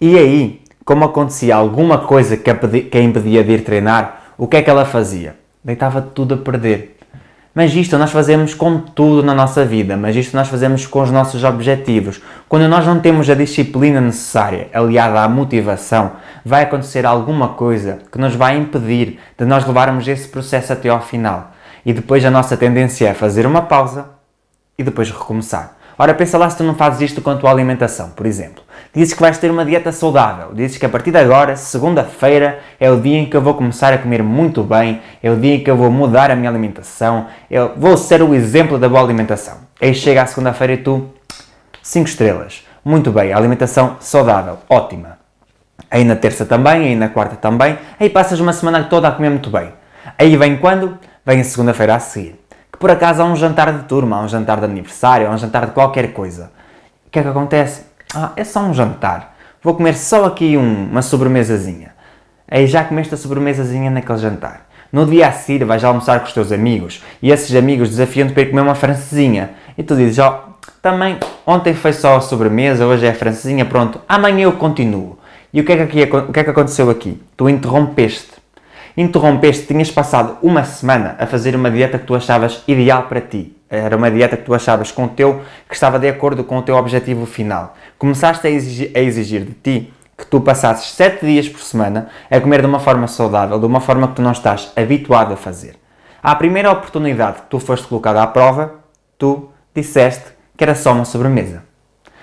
E 0.00 0.18
aí, 0.18 0.62
como 0.84 1.04
acontecia 1.04 1.56
alguma 1.56 1.98
coisa 1.98 2.36
que 2.36 2.50
a 2.50 3.00
impedia 3.00 3.42
de 3.42 3.52
ir 3.52 3.64
treinar, 3.64 4.34
o 4.36 4.46
que 4.46 4.56
é 4.56 4.62
que 4.62 4.68
ela 4.68 4.84
fazia? 4.84 5.36
Deitava 5.64 6.02
tudo 6.02 6.34
a 6.34 6.38
perder 6.38 6.95
mas 7.56 7.74
isto 7.74 7.96
nós 7.96 8.10
fazemos 8.10 8.52
com 8.52 8.78
tudo 8.78 9.22
na 9.22 9.32
nossa 9.32 9.64
vida, 9.64 9.96
mas 9.96 10.14
isto 10.14 10.36
nós 10.36 10.46
fazemos 10.46 10.86
com 10.86 11.00
os 11.00 11.10
nossos 11.10 11.42
objetivos. 11.42 12.20
Quando 12.50 12.68
nós 12.68 12.84
não 12.84 13.00
temos 13.00 13.30
a 13.30 13.34
disciplina 13.34 13.98
necessária, 13.98 14.68
aliada 14.74 15.22
à 15.22 15.26
motivação, 15.26 16.12
vai 16.44 16.64
acontecer 16.64 17.06
alguma 17.06 17.48
coisa 17.54 18.00
que 18.12 18.18
nos 18.18 18.34
vai 18.34 18.58
impedir 18.58 19.18
de 19.38 19.46
nós 19.46 19.66
levarmos 19.66 20.06
esse 20.06 20.28
processo 20.28 20.74
até 20.74 20.90
ao 20.90 21.00
final. 21.00 21.52
E 21.86 21.94
depois 21.94 22.22
a 22.26 22.30
nossa 22.30 22.58
tendência 22.58 23.08
é 23.08 23.14
fazer 23.14 23.46
uma 23.46 23.62
pausa 23.62 24.10
e 24.78 24.84
depois 24.84 25.10
recomeçar. 25.10 25.78
Ora, 25.98 26.12
pensa 26.12 26.36
lá 26.36 26.50
se 26.50 26.58
tu 26.58 26.62
não 26.62 26.74
fazes 26.74 27.00
isto 27.00 27.22
com 27.22 27.30
a 27.30 27.36
tua 27.36 27.50
alimentação, 27.50 28.10
por 28.10 28.26
exemplo. 28.26 28.65
Dizes 28.96 29.12
que 29.12 29.20
vais 29.20 29.36
ter 29.36 29.50
uma 29.50 29.62
dieta 29.62 29.92
saudável, 29.92 30.54
dizes 30.54 30.78
que 30.78 30.86
a 30.86 30.88
partir 30.88 31.10
de 31.10 31.18
agora, 31.18 31.54
segunda-feira, 31.54 32.60
é 32.80 32.90
o 32.90 32.98
dia 32.98 33.18
em 33.18 33.26
que 33.26 33.36
eu 33.36 33.42
vou 33.42 33.52
começar 33.52 33.92
a 33.92 33.98
comer 33.98 34.22
muito 34.22 34.62
bem, 34.62 35.02
é 35.22 35.30
o 35.30 35.36
dia 35.36 35.56
em 35.56 35.62
que 35.62 35.70
eu 35.70 35.76
vou 35.76 35.90
mudar 35.90 36.30
a 36.30 36.34
minha 36.34 36.48
alimentação, 36.48 37.26
eu 37.50 37.74
vou 37.76 37.94
ser 37.98 38.22
o 38.22 38.34
exemplo 38.34 38.78
da 38.78 38.88
boa 38.88 39.02
alimentação. 39.02 39.58
Aí 39.78 39.92
chega 39.94 40.22
a 40.22 40.26
segunda-feira 40.26 40.72
e 40.72 40.76
tu, 40.78 41.10
5 41.82 42.08
estrelas. 42.08 42.64
Muito 42.82 43.12
bem, 43.12 43.34
alimentação 43.34 43.96
saudável, 44.00 44.56
ótima. 44.66 45.18
Aí 45.90 46.02
na 46.02 46.16
terça 46.16 46.46
também, 46.46 46.88
aí 46.88 46.96
na 46.96 47.10
quarta 47.10 47.36
também, 47.36 47.76
aí 48.00 48.08
passas 48.08 48.40
uma 48.40 48.54
semana 48.54 48.84
toda 48.84 49.08
a 49.08 49.12
comer 49.12 49.28
muito 49.28 49.50
bem. 49.50 49.74
Aí 50.18 50.34
vem 50.38 50.56
quando? 50.56 50.98
Vem 51.24 51.40
a 51.40 51.44
segunda-feira 51.44 51.96
a 51.96 51.98
seguir 51.98 52.40
que 52.76 52.78
por 52.78 52.90
acaso 52.90 53.22
há 53.22 53.24
um 53.24 53.34
jantar 53.34 53.72
de 53.72 53.84
turma, 53.84 54.18
há 54.18 54.20
um 54.20 54.28
jantar 54.28 54.58
de 54.58 54.66
aniversário, 54.66 55.26
há 55.26 55.30
um 55.30 55.38
jantar 55.38 55.64
de 55.64 55.72
qualquer 55.72 56.12
coisa. 56.12 56.50
O 57.06 57.10
que 57.10 57.18
é 57.18 57.22
que 57.22 57.28
acontece? 57.28 57.95
Ah, 58.16 58.32
é 58.36 58.44
só 58.44 58.60
um 58.60 58.72
jantar. 58.72 59.36
Vou 59.62 59.74
comer 59.74 59.94
só 59.94 60.24
aqui 60.24 60.56
um, 60.56 60.88
uma 60.90 61.02
sobremesazinha. 61.02 61.94
Aí 62.48 62.66
já 62.66 62.84
comeste 62.84 63.14
a 63.14 63.16
sobremesazinha 63.16 63.90
naquele 63.90 64.18
jantar. 64.18 64.66
No 64.92 65.04
dia 65.04 65.28
a 65.28 65.32
seguir 65.32 65.64
vais 65.64 65.84
almoçar 65.84 66.20
com 66.20 66.26
os 66.26 66.32
teus 66.32 66.52
amigos 66.52 67.02
e 67.20 67.30
esses 67.30 67.54
amigos 67.54 67.90
desafiam-te 67.90 68.32
para 68.32 68.44
ir 68.44 68.50
comer 68.50 68.62
uma 68.62 68.74
francesinha. 68.74 69.50
E 69.76 69.82
tu 69.82 69.94
dizes, 69.94 70.18
ó, 70.18 70.44
oh, 70.48 70.70
também 70.80 71.18
ontem 71.44 71.74
foi 71.74 71.92
só 71.92 72.16
a 72.16 72.20
sobremesa, 72.20 72.86
hoje 72.86 73.06
é 73.06 73.10
a 73.10 73.14
francesinha, 73.14 73.64
pronto, 73.64 74.00
amanhã 74.08 74.44
eu 74.44 74.52
continuo. 74.52 75.18
E 75.52 75.60
o 75.60 75.64
que, 75.64 75.72
é 75.72 75.76
que, 75.76 75.82
aqui, 75.82 76.16
o 76.16 76.32
que 76.32 76.40
é 76.40 76.44
que 76.44 76.50
aconteceu 76.50 76.88
aqui? 76.88 77.20
Tu 77.36 77.48
interrompeste 77.48 78.36
interrompeste, 78.96 79.66
tinhas 79.66 79.90
passado 79.90 80.38
uma 80.42 80.64
semana 80.64 81.16
a 81.18 81.26
fazer 81.26 81.54
uma 81.54 81.70
dieta 81.70 81.98
que 81.98 82.06
tu 82.06 82.14
achavas 82.14 82.62
ideal 82.66 83.02
para 83.04 83.20
ti. 83.20 83.55
Era 83.68 83.96
uma 83.96 84.10
dieta 84.10 84.36
que 84.36 84.44
tu 84.44 84.54
achavas 84.54 84.92
com 84.92 85.04
o 85.04 85.08
teu, 85.08 85.42
que 85.68 85.74
estava 85.74 85.98
de 85.98 86.08
acordo 86.08 86.44
com 86.44 86.58
o 86.58 86.62
teu 86.62 86.76
objetivo 86.76 87.26
final. 87.26 87.74
Começaste 87.98 88.46
a 88.46 88.50
exigir, 88.50 88.92
a 88.94 89.00
exigir 89.00 89.44
de 89.44 89.52
ti 89.52 89.92
que 90.16 90.24
tu 90.24 90.40
passasses 90.40 90.92
7 90.92 91.26
dias 91.26 91.48
por 91.48 91.60
semana 91.60 92.08
a 92.30 92.40
comer 92.40 92.60
de 92.60 92.66
uma 92.66 92.78
forma 92.78 93.06
saudável, 93.06 93.58
de 93.58 93.66
uma 93.66 93.80
forma 93.80 94.08
que 94.08 94.14
tu 94.14 94.22
não 94.22 94.32
estás 94.32 94.72
habituado 94.76 95.32
a 95.32 95.36
fazer. 95.36 95.76
À 96.22 96.34
primeira 96.34 96.70
oportunidade 96.70 97.42
que 97.42 97.50
tu 97.50 97.60
foste 97.60 97.86
colocado 97.86 98.16
à 98.16 98.26
prova, 98.26 98.74
tu 99.18 99.50
disseste 99.74 100.24
que 100.56 100.64
era 100.64 100.74
só 100.74 100.92
uma 100.92 101.04
sobremesa. 101.04 101.62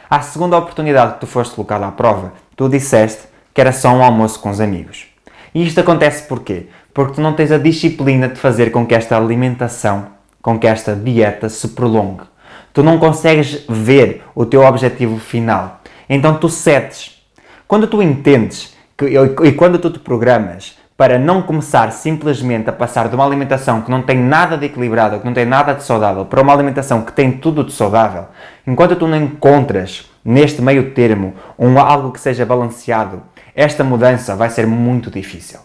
À 0.10 0.22
segunda 0.22 0.58
oportunidade 0.58 1.14
que 1.14 1.20
tu 1.22 1.28
foste 1.28 1.56
colocado 1.56 1.84
à 1.84 1.92
prova, 1.92 2.34
tu 2.56 2.68
disseste 2.68 3.28
que 3.54 3.62
era 3.62 3.72
só 3.72 3.90
um 3.90 4.04
almoço 4.04 4.40
com 4.40 4.50
os 4.50 4.60
amigos. 4.60 5.08
E 5.54 5.66
isto 5.66 5.80
acontece 5.80 6.28
porquê? 6.28 6.68
Porque 6.94 7.14
tu 7.14 7.22
não 7.22 7.34
tens 7.34 7.52
a 7.52 7.58
disciplina 7.58 8.28
de 8.28 8.40
fazer 8.40 8.72
com 8.72 8.86
que 8.86 8.96
esta 8.96 9.16
alimentação, 9.16 10.08
com 10.44 10.60
que 10.60 10.68
esta 10.68 10.94
dieta 10.94 11.50
se 11.50 11.70
prolongue. 11.70 12.26
Tu 12.74 12.84
não 12.84 13.00
consegues 13.00 13.64
ver 13.68 14.24
o 14.36 14.46
teu 14.46 14.62
objetivo 14.62 15.18
final. 15.18 15.80
Então 16.08 16.36
tu 16.36 16.50
setes. 16.50 17.24
Quando 17.68 17.88
tu 17.88 18.02
entendes 18.02 18.76
que, 18.98 19.06
e 19.06 19.52
quando 19.54 19.80
tu 19.80 19.90
te 19.90 20.00
programas 20.00 20.78
para 20.98 21.18
não 21.18 21.42
começar 21.42 21.92
simplesmente 21.92 22.70
a 22.70 22.74
passar 22.74 23.08
de 23.08 23.16
uma 23.16 23.26
alimentação 23.26 23.82
que 23.82 23.90
não 23.90 24.04
tem 24.04 24.18
nada 24.18 24.58
de 24.58 24.66
equilibrado, 24.66 25.20
que 25.20 25.26
não 25.26 25.34
tem 25.34 25.46
nada 25.46 25.74
de 25.74 25.84
saudável, 25.84 26.26
para 26.26 26.42
uma 26.42 26.54
alimentação 26.54 27.02
que 27.02 27.14
tem 27.14 27.32
tudo 27.32 27.64
de 27.64 27.72
saudável, 27.72 28.26
enquanto 28.68 28.96
tu 28.96 29.08
não 29.08 29.18
encontras 29.18 30.12
neste 30.24 30.62
meio 30.62 30.92
termo 30.92 31.34
um 31.58 31.80
algo 31.80 32.12
que 32.12 32.20
seja 32.20 32.46
balanceado, 32.46 33.24
esta 33.56 33.84
mudança 33.84 34.36
vai 34.36 34.50
ser 34.50 34.68
muito 34.68 35.10
difícil. 35.10 35.60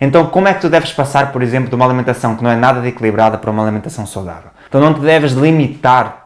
Então, 0.00 0.26
como 0.26 0.48
é 0.48 0.54
que 0.54 0.60
tu 0.62 0.70
deves 0.70 0.92
passar, 0.92 1.30
por 1.30 1.42
exemplo, 1.42 1.68
de 1.68 1.74
uma 1.74 1.84
alimentação 1.84 2.34
que 2.34 2.42
não 2.42 2.50
é 2.50 2.56
nada 2.56 2.80
de 2.80 2.88
equilibrada 2.88 3.36
para 3.36 3.50
uma 3.50 3.62
alimentação 3.62 4.06
saudável? 4.06 4.50
Então, 4.68 4.80
não 4.80 4.94
te 4.94 5.00
deves 5.00 5.32
limitar 5.32 6.20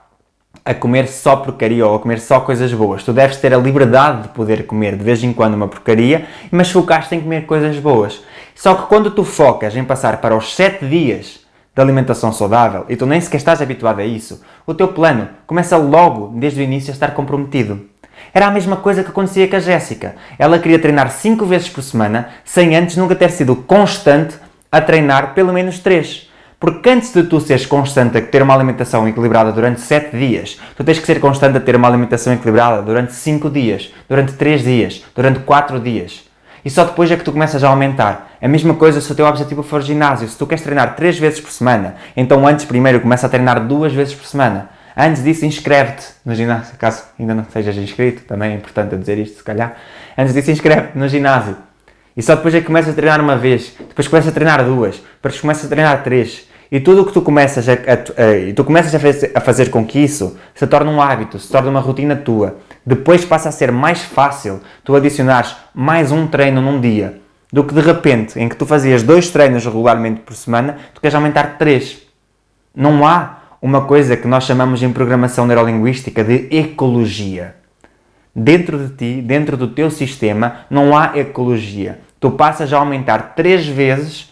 a 0.65 0.73
comer 0.73 1.09
só 1.09 1.37
porcaria 1.37 1.87
ou 1.87 1.97
a 1.97 1.99
comer 1.99 2.21
só 2.21 2.41
coisas 2.41 2.73
boas. 2.73 3.03
Tu 3.03 3.13
deves 3.13 3.37
ter 3.37 3.53
a 3.53 3.59
liberdade 3.59 4.23
de 4.23 4.29
poder 4.29 4.67
comer 4.67 4.97
de 4.97 5.05
vez 5.05 5.23
em 5.23 5.33
quando 5.33 5.55
uma 5.55 5.69
porcaria, 5.69 6.27
mas 6.51 6.71
focaste 6.71 7.15
em 7.15 7.21
comer 7.21 7.47
coisas 7.47 7.77
boas. 7.79 8.23
Só 8.55 8.75
que 8.75 8.87
quando 8.87 9.11
tu 9.11 9.25
focas 9.25 9.77
em 9.77 9.85
passar 9.85 10.21
para 10.21 10.37
os 10.37 10.55
7 10.55 10.87
dias 10.87 11.41
de 11.75 11.83
alimentação 11.83 12.33
saudável 12.33 12.87
e 12.89 12.97
tu 12.97 13.05
nem 13.05 13.21
sequer 13.21 13.39
estás 13.39 13.61
habituado 13.61 13.99
a 13.99 14.05
isso, 14.05 14.41
o 14.65 14.73
teu 14.73 14.89
plano 14.89 15.29
começa 15.47 15.77
logo, 15.77 16.33
desde 16.39 16.61
o 16.61 16.63
início, 16.63 16.93
a 16.93 16.95
estar 16.95 17.11
comprometido. 17.13 17.87
Era 18.33 18.47
a 18.47 18.51
mesma 18.51 18.77
coisa 18.77 19.03
que 19.03 19.11
acontecia 19.11 19.49
com 19.49 19.57
a 19.57 19.61
Jéssica. 19.61 20.15
Ela 20.39 20.59
queria 20.59 20.79
treinar 20.79 21.11
5 21.11 21.45
vezes 21.45 21.69
por 21.69 21.83
semana, 21.83 22.29
sem 22.45 22.77
antes 22.77 22.97
nunca 22.97 23.15
ter 23.15 23.31
sido 23.31 23.57
constante 23.57 24.37
a 24.71 24.81
treinar 24.81 25.35
pelo 25.35 25.53
menos 25.53 25.79
3. 25.79 26.31
Porque 26.59 26.89
antes 26.89 27.13
de 27.13 27.25
tu 27.25 27.41
seres 27.41 27.67
constante 27.67 28.17
a 28.17 28.23
ter 28.23 28.43
uma 28.43 28.55
alimentação 28.55 29.07
equilibrada 29.07 29.53
durante 29.53 29.81
7 29.81 30.17
dias, 30.17 30.59
tu 30.77 30.83
tens 30.83 30.99
que 30.99 31.07
ser 31.07 31.21
constante 31.21 31.59
a 31.59 31.61
ter 31.61 31.77
uma 31.77 31.87
alimentação 31.87 32.33
equilibrada 32.33 32.81
durante 32.81 33.13
5 33.13 33.51
dias, 33.51 33.93
durante 34.09 34.33
3 34.33 34.63
dias, 34.63 35.05
durante 35.15 35.41
4 35.41 35.79
dias. 35.79 36.25
E 36.65 36.71
só 36.71 36.85
depois 36.85 37.11
é 37.11 37.17
que 37.17 37.25
tu 37.25 37.33
começas 37.33 37.63
a 37.63 37.69
aumentar. 37.69 38.31
A 38.41 38.49
mesma 38.49 38.73
coisa 38.73 38.99
se 38.99 39.13
o 39.13 39.15
teu 39.15 39.27
objetivo 39.27 39.63
for 39.63 39.83
ginásio. 39.83 40.27
Se 40.27 40.39
tu 40.39 40.47
queres 40.47 40.65
treinar 40.65 40.97
3 40.97 41.19
vezes 41.19 41.39
por 41.39 41.51
semana, 41.51 41.97
então 42.17 42.47
antes 42.47 42.65
primeiro 42.65 43.01
começa 43.01 43.27
a 43.27 43.29
treinar 43.29 43.61
2 43.61 43.93
vezes 43.93 44.15
por 44.15 44.25
semana. 44.25 44.71
Antes 44.97 45.25
disso, 45.25 45.45
inscreve-te 45.45 46.07
no 46.25 46.35
ginásio, 46.35 46.77
caso 46.79 47.03
ainda 47.19 47.35
não 47.35 47.43
estejas 47.43 47.77
inscrito, 47.77 48.23
também 48.23 48.53
é 48.53 48.55
importante 48.55 48.97
dizer 48.97 49.19
isto, 49.19 49.39
se 49.39 49.45
calhar. 49.45 49.77
Antes 50.17 50.33
disso, 50.33 50.51
inscreve-te 50.51 50.97
no 50.97 51.09
ginásio. 51.09 51.57
E 52.17 52.23
só 52.23 52.37
depois 52.37 52.55
é 52.55 52.61
que 52.61 52.67
começas 52.67 52.93
a 52.93 52.95
treinar 52.95 53.21
uma 53.21 53.37
vez, 53.37 53.75
depois 53.77 54.07
começas 54.07 54.31
a 54.31 54.33
treinar 54.33 54.65
duas, 54.65 55.03
depois 55.17 55.41
começas 55.41 55.65
a 55.65 55.69
treinar 55.69 56.03
três. 56.05 56.49
E 56.71 56.81
tudo 56.81 57.03
o 57.03 57.07
que 57.07 57.13
tu 57.13 57.23
começas 57.23 57.69
a, 57.69 57.73
a, 57.73 57.75
a, 57.75 58.55
tu 58.55 58.65
começas 58.65 58.95
a 58.95 58.99
fazer, 58.99 59.33
a 59.35 59.41
fazer 59.41 59.71
com 59.71 59.85
que 59.85 59.99
isso 59.99 60.37
se 60.55 60.67
torne 60.67 60.91
um 60.91 61.03
hábito, 61.03 61.39
se 61.39 61.51
torne 61.51 61.69
uma 61.69 61.81
rotina 61.81 62.17
tua. 62.17 62.57
Depois 62.87 63.25
passa 63.25 63.49
a 63.49 63.53
ser 63.53 63.71
mais 63.73 64.03
fácil 64.03 64.61
tu 64.85 64.95
adicionares 64.95 65.57
mais 65.75 66.13
um 66.13 66.27
treino 66.27 66.61
num 66.61 66.81
dia 66.81 67.21
do 67.53 67.63
que 67.63 67.75
de 67.75 67.81
repente, 67.81 68.39
em 68.41 68.49
que 68.49 68.57
tu 68.57 68.67
fazias 68.67 69.03
dois 69.05 69.31
treinos 69.31 69.65
regularmente 69.65 70.23
por 70.23 70.35
semana, 70.35 70.77
tu 70.93 71.01
queres 71.01 71.15
aumentar 71.15 71.59
três. 71.59 72.03
Não 72.75 73.07
há 73.07 73.44
uma 73.65 73.81
coisa 73.81 74.15
que 74.15 74.29
nós 74.29 74.45
chamamos 74.45 74.83
em 74.83 74.93
programação 74.93 75.47
neurolinguística 75.47 76.23
de 76.23 76.55
ecologia. 76.55 77.55
Dentro 78.37 78.77
de 78.77 78.95
ti, 78.95 79.23
dentro 79.23 79.57
do 79.57 79.69
teu 79.69 79.91
sistema, 79.91 80.67
não 80.69 80.95
há 80.95 81.13
ecologia. 81.17 81.99
Tu 82.21 82.31
passas 82.33 82.71
a 82.75 82.77
aumentar 82.77 83.33
três 83.35 83.67
vezes, 83.67 84.31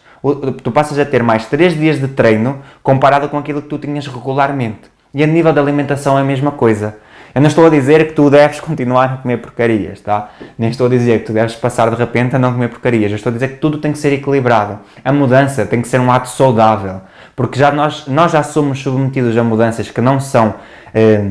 tu 0.63 0.71
passas 0.71 0.99
a 0.99 1.07
ter 1.07 1.23
mais 1.23 1.47
três 1.47 1.73
dias 1.73 1.99
de 1.99 2.09
treino 2.09 2.61
comparado 2.83 3.27
com 3.31 3.39
aquilo 3.39 3.63
que 3.63 3.69
tu 3.69 3.79
tinhas 3.79 4.07
regularmente. 4.07 4.93
E 5.15 5.25
a 5.25 5.27
nível 5.27 5.55
da 5.55 5.63
alimentação 5.63 6.19
é 6.19 6.21
a 6.21 6.25
mesma 6.25 6.51
coisa. 6.51 6.99
Eu 7.35 7.41
não 7.41 7.49
estou 7.49 7.65
a 7.65 7.71
dizer 7.71 8.09
que 8.09 8.13
tu 8.13 8.29
deves 8.29 8.61
continuar 8.61 9.15
a 9.15 9.17
comer 9.17 9.39
porcarias, 9.39 9.99
tá? 10.03 10.29
Nem 10.59 10.69
estou 10.69 10.89
a 10.89 10.91
dizer 10.91 11.21
que 11.21 11.25
tu 11.25 11.33
deves 11.33 11.55
passar 11.55 11.89
de 11.89 11.97
repente 11.97 12.37
a 12.37 12.39
não 12.39 12.53
comer 12.53 12.69
porcarias. 12.69 13.11
Eu 13.11 13.17
estou 13.17 13.31
a 13.31 13.33
dizer 13.33 13.49
que 13.49 13.57
tudo 13.57 13.79
tem 13.79 13.93
que 13.93 13.99
ser 13.99 14.13
equilibrado. 14.13 14.79
A 15.03 15.11
mudança 15.11 15.65
tem 15.65 15.81
que 15.81 15.89
ser 15.89 16.01
um 16.01 16.13
ato 16.13 16.29
saudável 16.29 17.01
porque 17.35 17.59
já 17.59 17.71
nós, 17.73 18.07
nós 18.07 18.33
já 18.33 18.43
somos 18.43 18.79
submetidos 18.81 19.37
a 19.37 19.45
mudanças 19.45 19.91
que 19.91 20.01
não 20.01 20.21
são, 20.21 20.55
eh, 20.95 21.31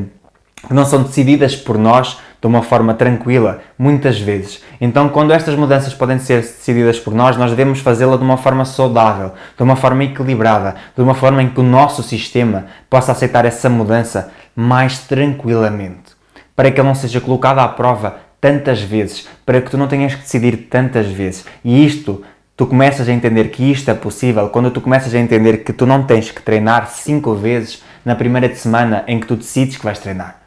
que 0.66 0.74
não 0.74 0.84
são 0.84 1.02
decididas 1.02 1.56
por 1.56 1.78
nós 1.78 2.18
de 2.42 2.48
uma 2.48 2.60
forma 2.60 2.92
tranquila, 2.92 3.60
muitas 3.78 4.18
vezes. 4.18 4.60
Então, 4.80 5.08
quando 5.08 5.32
estas 5.32 5.54
mudanças 5.54 5.94
podem 5.94 6.18
ser 6.18 6.40
decididas 6.40 6.98
por 6.98 7.14
nós, 7.14 7.36
nós 7.36 7.50
devemos 7.50 7.78
fazê-la 7.78 8.16
de 8.16 8.24
uma 8.24 8.36
forma 8.36 8.64
saudável, 8.64 9.30
de 9.56 9.62
uma 9.62 9.76
forma 9.76 10.02
equilibrada, 10.02 10.74
de 10.96 11.00
uma 11.00 11.14
forma 11.14 11.40
em 11.40 11.48
que 11.48 11.60
o 11.60 11.62
nosso 11.62 12.02
sistema 12.02 12.66
possa 12.90 13.12
aceitar 13.12 13.44
essa 13.44 13.70
mudança 13.70 14.32
mais 14.56 14.98
tranquilamente, 14.98 16.16
para 16.56 16.68
que 16.72 16.80
ele 16.80 16.88
não 16.88 16.96
seja 16.96 17.20
colocado 17.20 17.60
à 17.60 17.68
prova 17.68 18.16
tantas 18.40 18.82
vezes, 18.82 19.28
para 19.46 19.60
que 19.60 19.70
tu 19.70 19.78
não 19.78 19.86
tenhas 19.86 20.16
que 20.16 20.22
decidir 20.22 20.66
tantas 20.68 21.06
vezes. 21.06 21.46
E 21.64 21.86
isto 21.86 22.24
tu 22.56 22.66
começas 22.66 23.08
a 23.08 23.12
entender 23.12 23.50
que 23.50 23.70
isto 23.70 23.90
é 23.90 23.94
possível 23.94 24.48
quando 24.48 24.70
tu 24.70 24.80
começas 24.80 25.14
a 25.14 25.18
entender 25.18 25.58
que 25.58 25.72
tu 25.72 25.86
não 25.86 26.02
tens 26.02 26.30
que 26.30 26.42
treinar 26.42 26.88
cinco 26.88 27.34
vezes 27.34 27.82
na 28.04 28.14
primeira 28.14 28.52
semana 28.54 29.04
em 29.06 29.18
que 29.18 29.26
tu 29.26 29.36
decides 29.36 29.76
que 29.76 29.84
vais 29.84 29.98
treinar. 29.98 30.40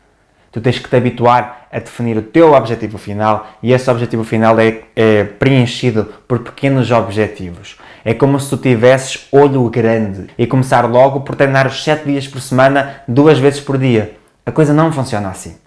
Tu 0.51 0.61
tens 0.61 0.79
que 0.79 0.87
te 0.87 0.95
habituar 0.95 1.67
a 1.71 1.79
definir 1.79 2.15
o 2.17 2.21
teu 2.21 2.53
objetivo 2.53 2.97
final 2.97 3.47
e 3.61 3.73
esse 3.73 3.89
objetivo 3.89 4.23
final 4.23 4.57
é, 4.57 4.83
é 4.95 5.23
preenchido 5.25 6.13
por 6.27 6.39
pequenos 6.39 6.91
objetivos. 6.91 7.77
É 8.05 8.13
como 8.13 8.39
se 8.39 8.49
tu 8.49 8.57
tivesses 8.57 9.27
olho 9.31 9.69
grande 9.69 10.27
e 10.37 10.47
começar 10.47 10.89
logo 10.89 11.21
por 11.21 11.35
treinar 11.35 11.67
os 11.67 11.83
7 11.83 12.05
dias 12.05 12.27
por 12.27 12.39
semana, 12.39 13.01
duas 13.07 13.37
vezes 13.39 13.59
por 13.59 13.77
dia. 13.77 14.15
A 14.45 14.51
coisa 14.51 14.73
não 14.73 14.93
funciona 14.93 15.27
assim. 15.29 15.57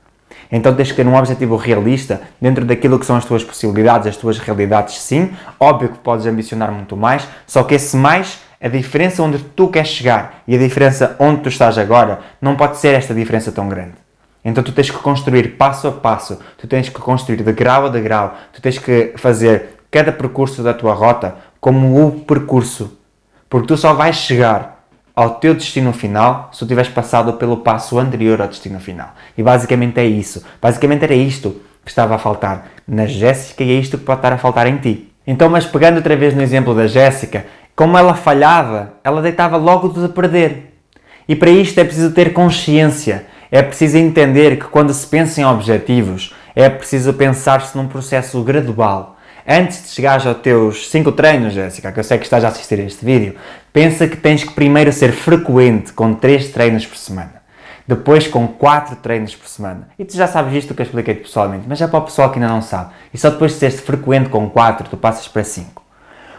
Então 0.51 0.75
tens 0.75 0.91
que 0.91 0.97
ter 0.97 1.07
um 1.07 1.17
objetivo 1.17 1.57
realista 1.57 2.21
dentro 2.41 2.65
daquilo 2.65 2.99
que 2.99 3.07
são 3.07 3.17
as 3.17 3.25
tuas 3.25 3.45
possibilidades, 3.45 4.07
as 4.07 4.17
tuas 4.17 4.39
realidades, 4.39 5.01
sim. 5.01 5.33
Óbvio 5.61 5.91
que 5.91 5.99
podes 5.99 6.27
ambicionar 6.27 6.73
muito 6.73 6.97
mais, 6.97 7.27
só 7.47 7.63
que 7.63 7.75
esse 7.75 7.97
mais, 7.97 8.41
a 8.61 8.69
diferença 8.69 9.23
onde 9.23 9.39
tu 9.39 9.69
queres 9.69 9.89
chegar 9.89 10.43
e 10.47 10.55
a 10.55 10.59
diferença 10.59 11.17
onde 11.19 11.43
tu 11.43 11.49
estás 11.49 11.79
agora, 11.79 12.21
não 12.41 12.57
pode 12.57 12.79
ser 12.79 12.95
esta 12.95 13.15
diferença 13.15 13.53
tão 13.53 13.69
grande. 13.69 13.95
Então 14.45 14.65
tu 14.65 14.73
tens 14.73 14.91
que 14.91 14.99
construir 14.99 15.57
passo 15.57 15.89
a 15.89 15.93
passo, 15.93 16.39
tu 16.57 16.67
tens 16.67 16.89
que 16.89 17.01
construir 17.01 17.43
de 17.43 17.53
grau 17.53 17.87
a 17.87 17.89
degrau, 17.89 18.35
tu 18.53 18.63
tens 18.63 18.79
que 18.79 19.13
fazer 19.17 19.77
cada 19.91 20.13
percurso 20.13 20.63
da 20.63 20.73
tua 20.73 20.95
rota 20.95 21.37
como 21.61 22.07
o 22.07 22.21
percurso. 22.21 22.97
Porque 23.49 23.67
tu 23.67 23.77
só 23.77 23.95
vais 23.95 24.17
chegar 24.17 24.78
ao 25.19 25.31
teu 25.31 25.53
destino 25.53 25.93
final 25.93 26.49
se 26.53 26.61
tu 26.61 26.67
tiveres 26.69 26.89
passado 26.89 27.33
pelo 27.33 27.57
passo 27.57 27.99
anterior 27.99 28.41
ao 28.41 28.47
destino 28.47 28.79
final. 28.79 29.09
E 29.37 29.43
basicamente 29.43 29.99
é 29.99 30.05
isso. 30.05 30.45
Basicamente 30.63 31.03
era 31.03 31.15
isto 31.15 31.61
que 31.85 31.91
estava 31.91 32.15
a 32.15 32.19
faltar 32.19 32.69
na 32.87 33.05
Jéssica 33.05 33.65
e 33.65 33.73
é 33.73 33.81
isto 33.81 33.99
que 33.99 34.05
pode 34.05 34.21
estar 34.21 34.33
a 34.33 34.39
faltar 34.39 34.69
em 34.69 34.77
ti. 34.77 35.13
Então, 35.27 35.49
mas 35.49 35.67
pegando 35.67 35.97
outra 35.97 36.15
vez 36.15 36.37
no 36.37 36.41
exemplo 36.41 36.73
da 36.73 36.87
Jéssica, 36.87 37.47
como 37.75 37.99
ela 37.99 38.15
falhava, 38.15 38.93
ela 39.03 39.21
deitava 39.21 39.57
logo 39.57 39.89
de 39.89 40.09
perder. 40.09 40.79
E 41.29 41.35
para 41.35 41.51
isto 41.51 41.81
é 41.81 41.85
preciso 41.85 42.13
ter 42.13 42.33
consciência, 42.33 43.27
é 43.51 43.61
preciso 43.61 43.99
entender 43.99 44.57
que 44.57 44.67
quando 44.67 44.95
se 44.95 45.05
pensa 45.05 45.41
em 45.41 45.45
objetivos, 45.45 46.33
é 46.55 46.69
preciso 46.69 47.13
pensar-se 47.13 47.77
num 47.77 47.89
processo 47.89 48.41
gradual 48.45 49.18
antes 49.49 49.83
de 49.83 49.89
chegares 49.89 50.27
aos 50.27 50.37
teus 50.39 50.91
5 50.91 51.13
treinos, 51.13 51.55
Jéssica, 51.55 51.91
que 51.91 51.99
eu 51.99 52.05
sei 52.05 52.19
que 52.19 52.25
estás 52.25 52.45
a 52.45 52.49
assistir 52.49 52.79
a 52.79 52.83
este 52.83 53.03
vídeo, 53.03 53.35
pensa 53.73 54.07
que 54.07 54.17
tens 54.17 54.45
que 54.45 54.53
primeiro 54.53 54.93
ser 54.93 55.13
frequente 55.13 55.93
com 55.95 56.13
3 56.13 56.51
treinos 56.51 56.85
por 56.85 56.99
semana. 56.99 57.39
Depois 57.87 58.29
com 58.29 58.47
4 58.47 58.97
treinos 58.97 59.35
por 59.35 59.49
semana. 59.49 59.89
E 59.99 60.05
tu 60.05 60.15
já 60.15 60.27
sabes 60.27 60.53
isto 60.53 60.75
que 60.75 60.83
eu 60.83 60.85
expliquei 60.85 61.15
pessoalmente, 61.15 61.65
mas 61.67 61.81
é 61.81 61.87
para 61.87 61.99
o 61.99 62.03
pessoal 62.03 62.31
que 62.31 62.39
ainda 62.39 62.53
não 62.53 62.61
sabe. 62.61 62.91
E 63.15 63.17
só 63.17 63.31
depois 63.31 63.53
de 63.53 63.59
seres 63.59 63.81
frequente 63.81 64.29
com 64.29 64.51
4, 64.51 64.91
tu 64.91 64.97
passas 64.99 65.27
para 65.27 65.43
5. 65.43 65.83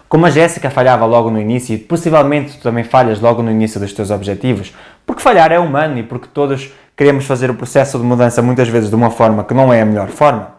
Como 0.08 0.28
a 0.28 0.30
Jéssica 0.30 0.70
falhava 0.70 1.06
logo 1.06 1.32
no 1.32 1.40
início, 1.40 1.74
e 1.74 1.80
possivelmente 1.80 2.58
tu 2.58 2.62
também 2.62 2.84
falhas 2.84 3.20
logo 3.20 3.42
no 3.42 3.50
início 3.50 3.80
dos 3.80 3.92
teus 3.94 4.12
objetivos, 4.12 4.76
porque 5.06 5.24
falhar 5.24 5.52
é 5.52 5.58
humano 5.58 5.98
e 5.98 6.04
porque 6.04 6.28
todos 6.32 6.72
queremos 6.96 7.26
fazer 7.26 7.50
o 7.50 7.56
processo 7.56 7.98
de 7.98 8.04
mudança 8.04 8.42
muitas 8.42 8.68
vezes 8.68 8.90
de 8.90 8.96
uma 8.96 9.10
forma 9.10 9.44
que 9.44 9.54
não 9.54 9.74
é 9.74 9.82
a 9.82 9.86
melhor 9.86 10.10
forma. 10.10 10.52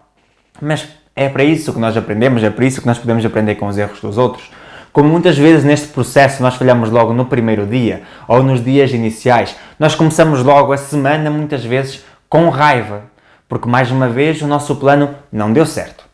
Mas 0.60 0.88
é 1.20 1.28
para 1.28 1.44
isso 1.44 1.70
que 1.74 1.78
nós 1.78 1.94
aprendemos, 1.98 2.42
é 2.42 2.48
para 2.48 2.64
isso 2.64 2.80
que 2.80 2.86
nós 2.86 2.96
podemos 2.96 3.22
aprender 3.26 3.56
com 3.56 3.66
os 3.66 3.76
erros 3.76 4.00
dos 4.00 4.16
outros. 4.16 4.50
Como 4.90 5.06
muitas 5.06 5.36
vezes 5.36 5.62
neste 5.62 5.88
processo 5.88 6.42
nós 6.42 6.54
falhamos 6.54 6.90
logo 6.90 7.12
no 7.12 7.26
primeiro 7.26 7.66
dia 7.66 8.04
ou 8.26 8.42
nos 8.42 8.64
dias 8.64 8.90
iniciais, 8.92 9.54
nós 9.78 9.94
começamos 9.94 10.42
logo 10.42 10.72
a 10.72 10.78
semana 10.78 11.30
muitas 11.30 11.62
vezes 11.62 12.02
com 12.26 12.48
raiva, 12.48 13.02
porque 13.46 13.68
mais 13.68 13.90
uma 13.90 14.08
vez 14.08 14.40
o 14.40 14.46
nosso 14.46 14.76
plano 14.76 15.14
não 15.30 15.52
deu 15.52 15.66
certo. 15.66 16.06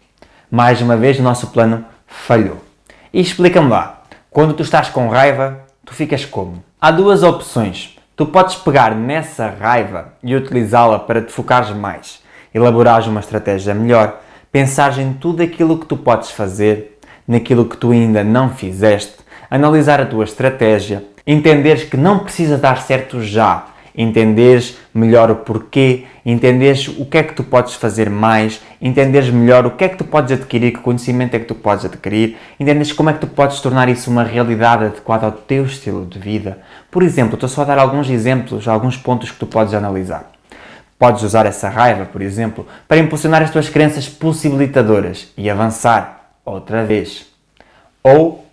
Mais 0.50 0.80
uma 0.80 0.96
vez 0.96 1.20
o 1.20 1.22
nosso 1.22 1.46
plano 1.52 1.85
falhou. 2.09 2.61
E 3.12 3.20
explica-me 3.20 3.68
lá, 3.68 4.02
quando 4.28 4.54
tu 4.54 4.64
estás 4.64 4.88
com 4.88 5.09
raiva, 5.09 5.61
tu 5.85 5.94
ficas 5.94 6.24
como? 6.24 6.64
Há 6.80 6.90
duas 6.90 7.22
opções. 7.22 7.96
Tu 8.16 8.26
podes 8.26 8.57
pegar 8.57 8.92
nessa 8.92 9.54
raiva 9.57 10.14
e 10.20 10.35
utilizá-la 10.35 10.98
para 10.98 11.22
te 11.22 11.30
focares 11.30 11.70
mais, 11.70 12.20
elaborares 12.52 13.07
uma 13.07 13.20
estratégia 13.20 13.72
melhor 13.72 14.25
pensares 14.56 14.96
em 14.96 15.12
tudo 15.12 15.42
aquilo 15.42 15.76
que 15.76 15.84
tu 15.84 15.98
podes 15.98 16.30
fazer, 16.30 16.98
naquilo 17.28 17.66
que 17.66 17.76
tu 17.76 17.90
ainda 17.90 18.24
não 18.24 18.48
fizeste, 18.48 19.16
analisar 19.50 20.00
a 20.00 20.06
tua 20.06 20.24
estratégia, 20.24 21.04
entenderes 21.26 21.84
que 21.84 21.94
não 21.94 22.20
precisa 22.20 22.56
dar 22.56 22.80
certo 22.80 23.20
já, 23.20 23.66
entenderes 23.94 24.78
melhor 24.94 25.30
o 25.30 25.36
porquê, 25.36 26.04
entenderes 26.24 26.88
o 26.88 27.04
que 27.04 27.18
é 27.18 27.22
que 27.22 27.34
tu 27.34 27.44
podes 27.44 27.74
fazer 27.74 28.08
mais, 28.08 28.62
entenderes 28.80 29.28
melhor 29.28 29.66
o 29.66 29.72
que 29.72 29.84
é 29.84 29.90
que 29.90 29.98
tu 29.98 30.04
podes 30.04 30.32
adquirir, 30.32 30.72
que 30.72 30.80
conhecimento 30.80 31.34
é 31.34 31.38
que 31.38 31.44
tu 31.44 31.54
podes 31.54 31.84
adquirir, 31.84 32.38
entenderes 32.58 32.94
como 32.94 33.10
é 33.10 33.12
que 33.12 33.20
tu 33.20 33.26
podes 33.26 33.60
tornar 33.60 33.90
isso 33.90 34.10
uma 34.10 34.24
realidade 34.24 34.86
adequada 34.86 35.26
ao 35.26 35.32
teu 35.32 35.66
estilo 35.66 36.06
de 36.06 36.18
vida. 36.18 36.60
Por 36.90 37.02
exemplo, 37.02 37.34
estou 37.34 37.48
só 37.50 37.60
a 37.60 37.66
dar 37.66 37.78
alguns 37.78 38.08
exemplos, 38.08 38.66
alguns 38.66 38.96
pontos 38.96 39.30
que 39.30 39.38
tu 39.38 39.46
podes 39.46 39.74
analisar. 39.74 40.36
Podes 40.98 41.22
usar 41.22 41.46
essa 41.46 41.68
raiva, 41.68 42.06
por 42.06 42.22
exemplo, 42.22 42.66
para 42.88 42.98
impulsionar 42.98 43.42
as 43.42 43.50
tuas 43.50 43.68
crenças 43.68 44.09
possibilitadoras 44.09 45.32
e 45.37 45.50
avançar 45.50 46.30
outra 46.44 46.85
vez. 46.85 47.26
Ou 48.02 48.46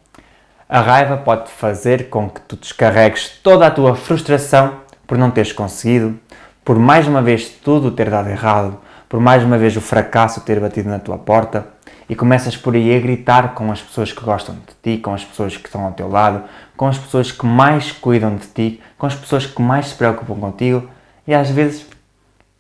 a 0.68 0.82
raiva 0.82 1.18
pode 1.18 1.52
fazer 1.52 2.10
com 2.10 2.30
que 2.30 2.42
tu 2.42 2.56
descarregues 2.56 3.30
toda 3.44 3.68
a 3.68 3.72
tua 3.72 3.96
frustração 3.96 4.82
por 5.06 5.18
não 5.18 5.30
teres 5.30 5.54
conseguido, 5.54 6.20
por 6.66 6.80
mais 6.80 7.08
uma 7.08 7.22
vez 7.22 7.48
tudo 7.50 7.92
ter 7.92 8.10
dado 8.10 8.30
errado, 8.30 8.78
por 9.08 9.20
mais 9.20 9.44
uma 9.44 9.58
vez 9.58 9.78
o 9.78 9.82
fracasso 9.82 10.42
ter 10.42 10.60
batido 10.60 10.90
na 10.90 10.98
tua 10.98 11.18
porta 11.18 11.68
e 12.10 12.16
começas 12.16 12.58
por 12.58 12.76
aí 12.76 12.96
a 12.96 13.00
gritar 13.00 13.54
com 13.54 13.72
as 13.72 13.82
pessoas 13.82 14.12
que 14.12 14.24
gostam 14.24 14.56
de 14.56 14.96
ti, 14.96 15.02
com 15.02 15.14
as 15.14 15.24
pessoas 15.24 15.56
que 15.56 15.68
estão 15.68 15.86
ao 15.86 15.92
teu 15.92 16.10
lado, 16.10 16.44
com 16.76 16.88
as 16.88 16.98
pessoas 16.98 17.32
que 17.32 17.46
mais 17.46 17.92
cuidam 17.92 18.36
de 18.36 18.48
ti, 18.48 18.82
com 18.98 19.06
as 19.06 19.16
pessoas 19.16 19.46
que 19.46 19.62
mais 19.62 19.88
se 19.90 19.96
preocupam 19.96 20.36
contigo 20.36 20.90
e 21.28 21.34
às 21.34 21.50
vezes 21.50 21.86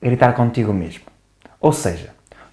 gritar 0.04 0.34
contigo 0.34 0.74
mesmo. 0.74 1.04
Ou 1.60 1.72
seja, 1.72 2.10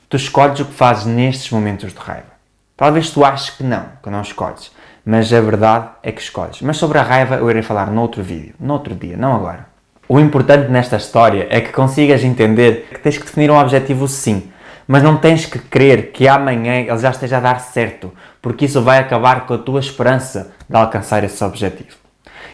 tu 0.08 0.16
escolhes 0.16 0.60
o 0.60 0.64
que 0.64 0.72
fazes 0.72 1.04
nestes 1.04 1.50
momentos 1.50 1.92
de 1.92 1.98
raiva. 1.98 2.30
Talvez 2.76 3.10
tu 3.10 3.24
aches 3.24 3.50
que 3.50 3.62
não, 3.62 3.86
que 4.02 4.08
não 4.08 4.22
escolhes, 4.22 4.72
mas 5.04 5.32
a 5.32 5.40
verdade 5.40 5.88
é 6.02 6.12
que 6.12 6.22
escolhes. 6.22 6.62
Mas 6.62 6.76
sobre 6.76 6.98
a 6.98 7.02
raiva 7.02 7.36
eu 7.36 7.50
irei 7.50 7.62
falar 7.62 7.90
noutro 7.90 8.22
vídeo, 8.22 8.54
noutro 8.58 8.94
dia, 8.94 9.16
não 9.16 9.34
agora. 9.34 9.66
O 10.08 10.18
importante 10.18 10.70
nesta 10.70 10.96
história 10.96 11.46
é 11.50 11.60
que 11.60 11.72
consigas 11.72 12.24
entender 12.24 12.88
que 12.90 13.00
tens 13.00 13.18
que 13.18 13.24
definir 13.24 13.50
um 13.50 13.58
objetivo 13.58 14.08
sim, 14.08 14.50
mas 14.86 15.02
não 15.02 15.16
tens 15.16 15.46
que 15.46 15.58
crer 15.58 16.10
que 16.10 16.26
amanhã 16.26 16.80
ele 16.80 16.98
já 16.98 17.10
esteja 17.10 17.36
a 17.36 17.40
dar 17.40 17.60
certo, 17.60 18.12
porque 18.40 18.64
isso 18.64 18.82
vai 18.82 18.98
acabar 18.98 19.46
com 19.46 19.54
a 19.54 19.58
tua 19.58 19.78
esperança 19.78 20.52
de 20.68 20.76
alcançar 20.76 21.22
esse 21.22 21.44
objetivo. 21.44 21.99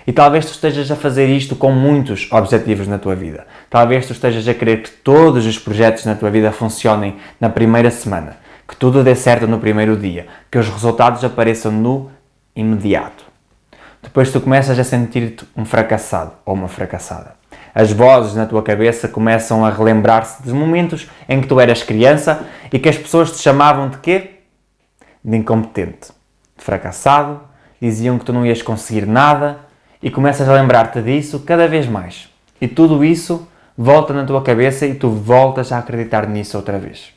E 0.06 0.12
talvez 0.12 0.46
tu 0.46 0.52
estejas 0.52 0.90
a 0.90 0.96
fazer 0.96 1.26
isto 1.26 1.56
com 1.56 1.72
muitos 1.72 2.28
objetivos 2.30 2.86
na 2.86 2.96
tua 2.96 3.16
vida. 3.16 3.44
Talvez 3.68 4.06
tu 4.06 4.12
estejas 4.12 4.46
a 4.46 4.54
querer 4.54 4.82
que 4.82 4.90
todos 4.90 5.44
os 5.44 5.58
projetos 5.58 6.04
na 6.04 6.14
tua 6.14 6.30
vida 6.30 6.52
funcionem 6.52 7.16
na 7.40 7.50
primeira 7.50 7.90
semana, 7.90 8.36
que 8.68 8.76
tudo 8.76 9.02
dê 9.02 9.16
certo 9.16 9.48
no 9.48 9.58
primeiro 9.58 9.96
dia, 9.96 10.28
que 10.48 10.58
os 10.58 10.68
resultados 10.68 11.24
apareçam 11.24 11.72
no 11.72 12.08
imediato. 12.54 13.24
Depois 14.00 14.30
tu 14.30 14.40
começas 14.40 14.78
a 14.78 14.84
sentir-te 14.84 15.44
um 15.56 15.64
fracassado 15.64 16.32
ou 16.44 16.54
uma 16.54 16.68
fracassada. 16.68 17.34
As 17.74 17.92
vozes 17.92 18.34
na 18.34 18.46
tua 18.46 18.62
cabeça 18.62 19.08
começam 19.08 19.66
a 19.66 19.70
relembrar-se 19.70 20.40
dos 20.42 20.52
momentos 20.52 21.10
em 21.28 21.40
que 21.40 21.48
tu 21.48 21.58
eras 21.58 21.82
criança 21.82 22.46
e 22.72 22.78
que 22.78 22.88
as 22.88 22.96
pessoas 22.96 23.32
te 23.32 23.42
chamavam 23.42 23.90
de 23.90 23.98
quê? 23.98 24.36
De 25.24 25.36
incompetente, 25.36 26.12
de 26.56 26.64
fracassado, 26.64 27.40
diziam 27.82 28.18
que 28.18 28.24
tu 28.24 28.32
não 28.32 28.46
ias 28.46 28.62
conseguir 28.62 29.06
nada, 29.06 29.65
e 30.02 30.10
começas 30.10 30.48
a 30.48 30.52
lembrar-te 30.52 31.00
disso 31.00 31.40
cada 31.40 31.66
vez 31.66 31.86
mais. 31.86 32.28
E 32.60 32.68
tudo 32.68 33.04
isso 33.04 33.48
volta 33.76 34.12
na 34.12 34.24
tua 34.24 34.42
cabeça 34.42 34.86
e 34.86 34.94
tu 34.94 35.10
voltas 35.10 35.72
a 35.72 35.78
acreditar 35.78 36.26
nisso 36.26 36.56
outra 36.56 36.78
vez. 36.78 37.12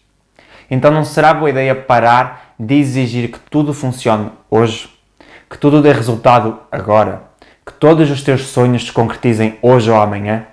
Então 0.70 0.92
não 0.92 1.04
será 1.04 1.34
boa 1.34 1.50
ideia 1.50 1.74
parar 1.74 2.54
de 2.60 2.76
exigir 2.76 3.32
que 3.32 3.40
tudo 3.40 3.74
funcione 3.74 4.30
hoje, 4.50 4.90
que 5.50 5.58
tudo 5.58 5.82
dê 5.82 5.92
resultado 5.92 6.60
agora, 6.72 7.24
que 7.66 7.74
todos 7.74 8.10
os 8.12 8.22
teus 8.22 8.48
sonhos 8.48 8.86
se 8.86 8.92
concretizem 8.92 9.58
hoje 9.62 9.90
ou 9.90 10.00
amanhã? 10.00 10.46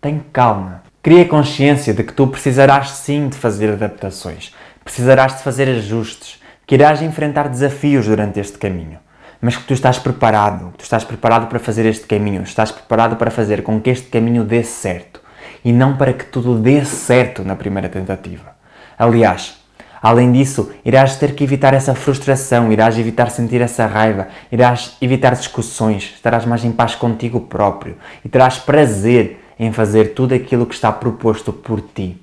Tem 0.00 0.22
calma. 0.32 0.82
Cria 1.02 1.24
consciência 1.24 1.94
de 1.94 2.04
que 2.04 2.12
tu 2.12 2.26
precisarás 2.26 2.90
sim 2.90 3.28
de 3.28 3.36
fazer 3.36 3.70
adaptações, 3.70 4.54
precisarás 4.84 5.36
de 5.36 5.42
fazer 5.42 5.68
ajustes, 5.68 6.40
que 6.66 6.74
irás 6.74 7.00
enfrentar 7.00 7.48
desafios 7.48 8.06
durante 8.06 8.38
este 8.38 8.58
caminho 8.58 8.98
mas 9.40 9.56
que 9.56 9.64
tu 9.64 9.72
estás 9.72 9.98
preparado, 9.98 10.72
tu 10.76 10.82
estás 10.82 11.04
preparado 11.04 11.46
para 11.46 11.58
fazer 11.58 11.86
este 11.86 12.06
caminho, 12.06 12.42
estás 12.42 12.70
preparado 12.70 13.16
para 13.16 13.30
fazer 13.30 13.62
com 13.62 13.80
que 13.80 13.90
este 13.90 14.08
caminho 14.08 14.44
dê 14.44 14.62
certo 14.62 15.20
e 15.64 15.72
não 15.72 15.96
para 15.96 16.12
que 16.12 16.24
tudo 16.24 16.58
dê 16.58 16.84
certo 16.84 17.42
na 17.44 17.56
primeira 17.56 17.88
tentativa. 17.88 18.50
Aliás, 18.98 19.58
além 20.02 20.32
disso, 20.32 20.70
irás 20.84 21.16
ter 21.16 21.34
que 21.34 21.44
evitar 21.44 21.72
essa 21.72 21.94
frustração, 21.94 22.70
irás 22.72 22.98
evitar 22.98 23.30
sentir 23.30 23.60
essa 23.60 23.86
raiva, 23.86 24.28
irás 24.52 24.96
evitar 25.00 25.34
discussões, 25.34 26.12
estarás 26.14 26.44
mais 26.44 26.64
em 26.64 26.72
paz 26.72 26.94
contigo 26.94 27.40
próprio 27.40 27.96
e 28.24 28.28
terás 28.28 28.58
prazer 28.58 29.40
em 29.58 29.72
fazer 29.72 30.14
tudo 30.14 30.34
aquilo 30.34 30.66
que 30.66 30.74
está 30.74 30.90
proposto 30.90 31.52
por 31.52 31.80
ti. 31.80 32.20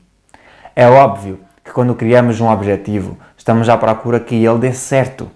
É 0.76 0.88
óbvio 0.88 1.40
que 1.64 1.72
quando 1.72 1.96
criamos 1.96 2.40
um 2.40 2.50
objetivo, 2.50 3.18
estamos 3.36 3.68
à 3.70 3.78
procura 3.78 4.20
que 4.20 4.36
ele 4.36 4.60
dê 4.60 4.74
certo. 4.74 5.30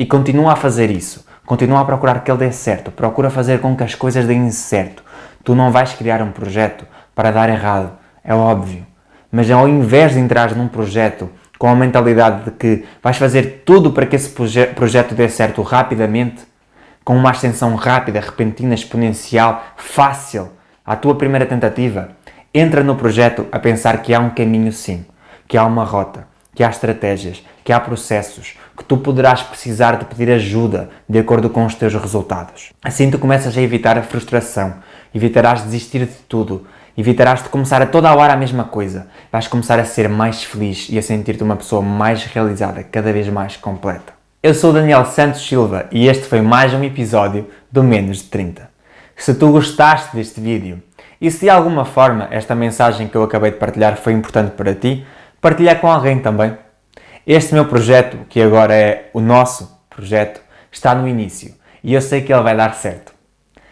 E 0.00 0.06
continua 0.06 0.54
a 0.54 0.56
fazer 0.56 0.90
isso. 0.90 1.26
Continua 1.44 1.80
a 1.80 1.84
procurar 1.84 2.24
que 2.24 2.30
ele 2.30 2.38
dê 2.38 2.50
certo. 2.50 2.90
Procura 2.90 3.28
fazer 3.28 3.60
com 3.60 3.76
que 3.76 3.84
as 3.84 3.94
coisas 3.94 4.26
deem 4.26 4.50
certo. 4.50 5.04
Tu 5.44 5.54
não 5.54 5.70
vais 5.70 5.92
criar 5.92 6.22
um 6.22 6.32
projeto 6.32 6.86
para 7.14 7.30
dar 7.30 7.50
errado. 7.50 7.92
É 8.24 8.32
óbvio. 8.32 8.86
Mas 9.30 9.50
ao 9.50 9.68
invés 9.68 10.14
de 10.14 10.18
entrar 10.18 10.56
num 10.56 10.68
projeto 10.68 11.28
com 11.58 11.68
a 11.68 11.76
mentalidade 11.76 12.44
de 12.44 12.50
que 12.52 12.86
vais 13.02 13.18
fazer 13.18 13.62
tudo 13.66 13.92
para 13.92 14.06
que 14.06 14.16
esse 14.16 14.30
proje 14.30 14.68
projeto 14.68 15.14
dê 15.14 15.28
certo 15.28 15.60
rapidamente, 15.60 16.46
com 17.04 17.14
uma 17.14 17.32
ascensão 17.32 17.74
rápida, 17.74 18.20
repentina, 18.20 18.72
exponencial, 18.72 19.62
fácil, 19.76 20.48
à 20.82 20.96
tua 20.96 21.14
primeira 21.14 21.44
tentativa, 21.44 22.12
entra 22.54 22.82
no 22.82 22.96
projeto 22.96 23.46
a 23.52 23.58
pensar 23.58 24.00
que 24.00 24.14
há 24.14 24.18
um 24.18 24.30
caminho 24.30 24.72
sim, 24.72 25.04
que 25.46 25.58
há 25.58 25.66
uma 25.66 25.84
rota, 25.84 26.26
que 26.60 26.64
há 26.64 26.68
estratégias, 26.68 27.42
que 27.64 27.72
há 27.72 27.80
processos, 27.80 28.54
que 28.76 28.84
tu 28.84 28.98
poderás 28.98 29.40
precisar 29.40 29.96
de 29.96 30.04
pedir 30.04 30.30
ajuda 30.30 30.90
de 31.08 31.18
acordo 31.18 31.48
com 31.48 31.64
os 31.64 31.74
teus 31.74 31.94
resultados. 31.94 32.70
Assim 32.84 33.10
tu 33.10 33.18
começas 33.18 33.56
a 33.56 33.62
evitar 33.62 33.96
a 33.96 34.02
frustração, 34.02 34.74
evitarás 35.14 35.60
de 35.60 35.64
desistir 35.64 36.00
de 36.00 36.12
tudo, 36.28 36.66
evitarás 36.98 37.42
de 37.42 37.48
começar 37.48 37.80
a 37.80 37.86
toda 37.86 38.10
a 38.10 38.14
hora 38.14 38.34
a 38.34 38.36
mesma 38.36 38.64
coisa. 38.64 39.06
Vais 39.32 39.48
começar 39.48 39.78
a 39.78 39.86
ser 39.86 40.06
mais 40.06 40.44
feliz 40.44 40.88
e 40.90 40.98
a 40.98 41.02
sentir-te 41.02 41.42
uma 41.42 41.56
pessoa 41.56 41.80
mais 41.80 42.24
realizada, 42.24 42.84
cada 42.84 43.10
vez 43.10 43.26
mais 43.30 43.56
completa. 43.56 44.12
Eu 44.42 44.52
sou 44.52 44.70
Daniel 44.70 45.06
Santos 45.06 45.40
Silva 45.40 45.86
e 45.90 46.08
este 46.08 46.24
foi 46.24 46.42
mais 46.42 46.74
um 46.74 46.84
episódio 46.84 47.48
do 47.72 47.82
Menos 47.82 48.18
de 48.18 48.24
30. 48.24 48.68
Se 49.16 49.32
tu 49.32 49.50
gostaste 49.50 50.14
deste 50.14 50.42
vídeo 50.42 50.82
e 51.18 51.30
se 51.30 51.40
de 51.40 51.48
alguma 51.48 51.86
forma 51.86 52.28
esta 52.30 52.54
mensagem 52.54 53.08
que 53.08 53.16
eu 53.16 53.22
acabei 53.22 53.50
de 53.50 53.56
partilhar 53.56 53.96
foi 53.96 54.12
importante 54.12 54.50
para 54.50 54.74
ti, 54.74 55.06
partilha 55.40 55.74
com 55.74 55.90
alguém 55.90 56.18
também. 56.20 56.56
Este 57.26 57.54
meu 57.54 57.66
projeto, 57.66 58.18
que 58.28 58.40
agora 58.40 58.74
é 58.74 59.10
o 59.12 59.20
nosso 59.20 59.78
projeto, 59.88 60.40
está 60.70 60.94
no 60.94 61.08
início 61.08 61.54
e 61.82 61.94
eu 61.94 62.00
sei 62.00 62.20
que 62.22 62.32
ele 62.32 62.42
vai 62.42 62.56
dar 62.56 62.74
certo. 62.74 63.14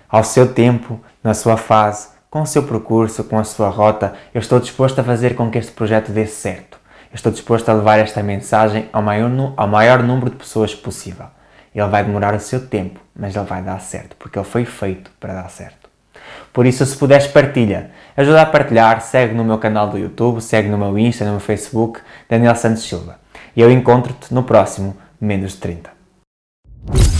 Ao 0.08 0.24
seu 0.24 0.52
tempo, 0.52 1.00
na 1.22 1.34
sua 1.34 1.56
fase, 1.56 2.08
com 2.30 2.42
o 2.42 2.46
seu 2.46 2.62
percurso, 2.62 3.24
com 3.24 3.38
a 3.38 3.44
sua 3.44 3.68
rota, 3.68 4.14
eu 4.34 4.38
estou 4.38 4.60
disposto 4.60 4.98
a 4.98 5.04
fazer 5.04 5.34
com 5.34 5.50
que 5.50 5.58
este 5.58 5.72
projeto 5.72 6.12
dê 6.12 6.26
certo. 6.26 6.78
Eu 7.10 7.14
estou 7.14 7.32
disposto 7.32 7.68
a 7.68 7.74
levar 7.74 7.98
esta 7.98 8.22
mensagem 8.22 8.88
ao 8.92 9.02
maior, 9.02 9.30
ao 9.56 9.68
maior 9.68 10.02
número 10.02 10.30
de 10.30 10.36
pessoas 10.36 10.74
possível. 10.74 11.26
Ele 11.74 11.88
vai 11.88 12.04
demorar 12.04 12.34
o 12.34 12.40
seu 12.40 12.66
tempo, 12.66 13.00
mas 13.14 13.34
ele 13.34 13.44
vai 13.44 13.62
dar 13.62 13.80
certo, 13.80 14.16
porque 14.16 14.38
ele 14.38 14.46
foi 14.46 14.64
feito 14.64 15.10
para 15.18 15.34
dar 15.34 15.48
certo. 15.48 15.88
Por 16.52 16.66
isso, 16.66 16.84
se 16.84 16.96
puderes, 16.96 17.26
partilha 17.26 17.90
ajuda 18.18 18.42
a 18.42 18.46
partilhar, 18.46 19.00
segue 19.00 19.32
no 19.32 19.44
meu 19.44 19.58
canal 19.58 19.88
do 19.88 19.96
YouTube, 19.96 20.40
segue 20.40 20.68
no 20.68 20.76
meu 20.76 20.98
Insta, 20.98 21.24
no 21.24 21.32
meu 21.32 21.40
Facebook, 21.40 22.00
Daniel 22.28 22.56
Santos 22.56 22.82
Silva. 22.82 23.18
E 23.54 23.60
eu 23.60 23.70
encontro-te 23.70 24.34
no 24.34 24.42
próximo 24.42 24.96
Menos 25.20 25.52
de 25.52 25.58
30. 25.58 27.17